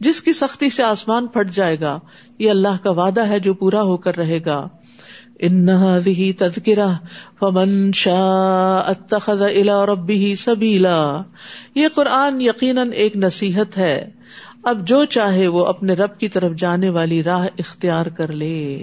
جس 0.00 0.22
کی 0.22 0.32
سختی 0.32 0.70
سے 0.70 0.82
آسمان 0.82 1.26
پھٹ 1.26 1.50
جائے 1.50 1.80
گا، 1.80 1.98
یہ 2.38 2.50
اللہ 2.50 2.82
کا 2.82 2.90
وعدہ 2.90 3.26
ہے 3.26 3.40
جو 3.40 3.54
پورا 3.54 3.82
ہو 3.82 3.96
کر 3.96 4.16
رہے 4.16 4.38
گا۔ 4.46 4.68
ان 5.38 5.66
تذکرہ، 6.38 6.88
فمن 7.38 7.92
شاہ 7.92 8.82
اتخذ 8.86 9.42
الى 9.42 9.72
ربه 9.88 10.34
سبیلا۔ 10.34 11.22
یہ 11.74 11.88
قرآن 11.94 12.40
یقیناً 12.40 12.92
ایک 12.92 13.16
نصیحت 13.16 13.78
ہے۔ 13.78 14.10
اب 14.64 14.88
جو 14.88 15.04
چاہے 15.04 15.48
وہ 15.48 15.66
اپنے 15.66 15.92
رب 15.92 16.18
کی 16.18 16.28
طرف 16.28 16.52
جانے 16.52 16.88
والی 16.88 17.22
راہ 17.22 17.46
اختیار 17.58 18.06
کر 18.06 18.32
لے۔ 18.32 18.82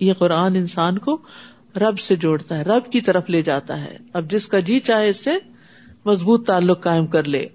یہ 0.00 0.12
قرآن 0.12 0.56
انسان 0.56 0.98
کو 0.98 1.18
رب 1.76 1.98
سے 1.98 2.16
جوڑتا 2.16 2.58
ہے، 2.58 2.62
رب 2.62 2.92
کی 2.92 3.00
طرف 3.00 3.30
لے 3.30 3.42
جاتا 3.42 3.80
ہے۔ 3.80 3.96
اب 4.12 4.30
جس 4.30 4.48
کا 4.48 4.60
جی 4.60 4.80
چاہے 4.80 5.08
اس 5.08 5.24
سے 5.24 5.30
مضبوط 6.04 6.46
تعلق 6.46 6.82
قائم 6.82 7.06
کر 7.06 7.24
لے۔ 7.24 7.46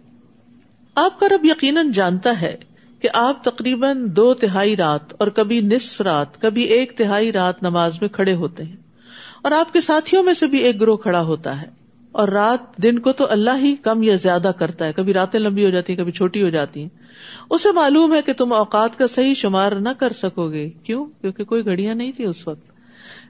آپ 0.96 1.20
کا 1.20 1.28
رب 1.30 1.46
یقیناً 1.46 1.92
جانتا 1.92 2.42
ہے 2.42 2.58
کہ 3.00 3.10
آپ 3.14 3.44
تقریباً 3.44 4.06
دو 4.16 4.34
تہائی 4.34 4.76
رات 4.76 5.14
اور 5.20 5.28
کبھی 5.28 5.62
نصف 5.62 6.02
رات، 6.02 6.42
کبھی 6.42 6.64
ایک 6.64 6.98
تہائی 6.98 7.32
رات 7.32 7.64
نماز 7.64 8.02
میں 8.02 8.10
کھڑے 8.10 8.34
ہوتے 8.34 8.64
ہیں۔ 8.64 8.76
اور 9.44 9.52
آپ 9.52 9.74
کے 9.74 9.82
ساتھیوں 9.82 10.24
میں 10.24 10.34
سے 10.34 10.48
بھی 10.48 10.58
ایک 10.58 10.82
گروہ 10.82 10.98
کھڑا 10.98 11.22
ہوتا 11.22 11.62
ہے۔ 11.62 11.68
اور 12.12 12.28
رات 12.28 12.78
دن 12.78 13.00
کو 13.00 13.12
تو 13.12 13.28
اللہ 13.30 13.64
ہی 13.64 13.76
کم 13.76 14.04
یا 14.04 14.16
زیادہ 14.16 14.52
کرتا 14.60 14.86
ہے۔ 14.86 14.94
کبھی 14.94 15.14
راتیں 15.14 15.40
لمبی 15.40 15.66
ہو 15.66 15.70
جاتی 15.70 15.94
ہیں، 15.94 16.00
کبھی 16.00 16.12
چھوٹی 16.12 16.44
ہو 16.44 16.50
جاتی 16.50 16.82
ہیں۔ 16.82 16.90
اسے 17.50 17.72
معلوم 17.72 18.14
ہے 18.14 18.22
کہ 18.22 18.34
تم 18.34 18.54
اوقات 18.54 18.98
کا 18.98 19.08
صحیح 19.08 19.34
شمار 19.34 19.72
نہ 19.72 19.90
کر 19.90 20.14
سکو 20.14 20.52
گے۔ 20.52 20.70
کیوں؟ 20.70 21.06
کیونکہ 21.22 21.44
کوئی 21.44 21.66
گھڑیاں 21.66 21.96
نہیں 21.96 22.12
تھی 22.12 22.26
اس 22.26 22.48
وقت۔ 22.48 22.72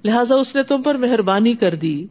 لہٰذا 0.06 0.36
اس 0.36 0.56
نے 0.56 0.64
تم 0.64 0.82
پر 0.82 0.96
مہربانی 0.96 1.54
کر 1.54 1.76
دی۔ 1.76 2.06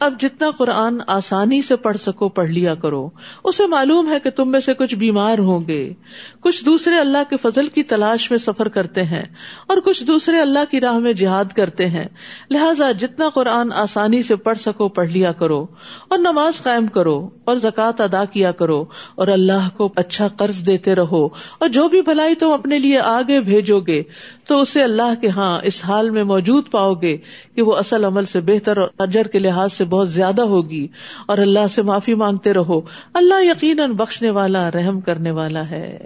اب 0.00 0.20
جتنا 0.20 0.50
قرآن 0.50 1.00
آسانی 1.06 1.62
سے 1.62 1.76
پڑھ 1.76 1.96
سکو، 1.96 2.28
پڑھ 2.28 2.50
لیا 2.50 2.74
کرو۔ 2.74 3.10
اسے 3.44 3.66
معلوم 3.66 4.12
ہے 4.12 4.20
کہ 4.20 4.30
تم 4.30 4.50
میں 4.50 4.60
سے 4.60 4.74
کچھ 4.74 4.94
بیمار 4.94 5.38
ہوں 5.38 5.66
گے۔ 5.66 5.92
کچھ 6.40 6.64
دوسرے 6.64 6.98
اللہ 6.98 7.18
کے 7.30 7.36
فضل 7.42 7.66
کی 7.66 7.82
تلاش 7.82 8.30
میں 8.30 8.38
سفر 8.38 8.68
کرتے 8.68 9.02
ہیں 9.02 9.22
اور 9.66 9.78
کچھ 9.84 10.04
دوسرے 10.04 10.40
اللہ 10.40 10.58
کی 10.70 10.80
راہ 10.80 10.98
میں 10.98 11.12
جہاد 11.12 11.44
کرتے 11.56 11.86
ہیں۔ 11.86 12.04
لہٰذا 12.50 12.92
جتنا 12.92 13.28
قرآن 13.28 13.72
آسانی 13.72 14.22
سے 14.22 14.36
پڑھ 14.36 14.58
سکو، 14.58 14.88
پڑھ 14.88 15.08
لیا 15.08 15.32
کرو۔ 15.32 15.66
اور 16.08 16.18
نماز 16.18 16.62
قائم 16.62 16.86
کرو 16.86 17.28
اور 17.44 17.56
زکوٰۃ 17.56 17.92
ادا 17.98 18.24
کیا 18.24 18.52
کرو۔ 18.52 18.84
اور 19.14 19.28
اللہ 19.28 19.68
کو 19.76 19.92
اچھا 19.96 20.28
قرض 20.28 20.66
دیتے 20.66 20.94
رہو۔ 20.94 21.26
اور 21.58 21.68
جو 21.68 21.88
بھی 21.88 22.02
بھلائی 22.02 22.34
تم 22.34 22.50
اپنے 22.50 22.78
لیے 22.78 22.98
آگے 22.98 23.40
بھیجو 23.40 23.80
گے، 23.80 24.02
تو 24.46 24.60
اسے 24.60 24.82
اللہ 24.82 25.20
کے 25.20 25.28
ہاں 25.28 25.60
اس 25.62 25.84
حال 25.84 26.10
میں 26.10 26.24
موجود 26.24 26.70
پاؤ 26.70 26.94
گے 26.94 27.16
کہ 27.54 27.62
وہ 27.62 27.76
اصل 27.76 28.04
عمل 28.04 28.24
سے 28.24 28.40
بہتر 28.40 28.76
اور 28.76 28.88
اجر 28.98 29.22
کے 29.22 29.38
لحاظ 29.38 29.72
سے 29.72 29.84
بہت 29.84 30.10
زیادہ 30.10 30.42
ہوگی 30.42 30.88
اور 31.26 31.38
اللہ 31.38 31.66
سے 31.66 31.82
معافی 31.82 32.14
مانگتے 32.14 32.52
رہو۔ 32.52 32.80
اللہ 33.14 33.44
یقیناً 33.44 33.92
بخشنے 33.92 34.30
والا، 34.30 34.70
رحم 34.70 35.00
کرنے 35.00 35.30
والا 35.30 35.70
ہے۔ 35.70 35.98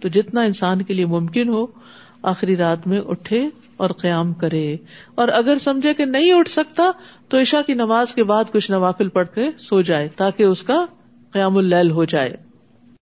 تو 0.00 0.08
جتنا 0.08 0.42
انسان 0.42 0.82
کے 0.82 0.94
لیے 0.94 1.06
ممکن 1.06 1.48
ہو، 1.48 1.66
آخری 2.22 2.56
رات 2.56 2.86
میں 2.86 3.00
اٹھے 3.00 3.48
اور 3.76 3.90
قیام 3.90 4.32
کرے۔ 4.32 4.76
اور 5.14 5.28
اگر 5.28 5.58
سمجھے 5.60 5.94
کہ 5.94 6.04
نہیں 6.04 6.32
اٹھ 6.32 6.48
سکتا، 6.48 6.90
تو 7.28 7.40
عشا 7.40 7.62
کی 7.66 7.74
نماز 7.74 8.14
کے 8.14 8.24
بعد 8.24 8.44
کچھ 8.52 8.70
نوافل 8.70 9.08
پڑھ 9.08 9.28
کے 9.34 9.50
سو 9.58 9.82
جائے 9.82 10.08
تاکہ 10.16 10.42
اس 10.42 10.62
کا 10.62 10.84
قیام 11.32 11.56
اللیل 11.56 11.90
ہو 11.90 12.04
جائے۔ 12.04 12.45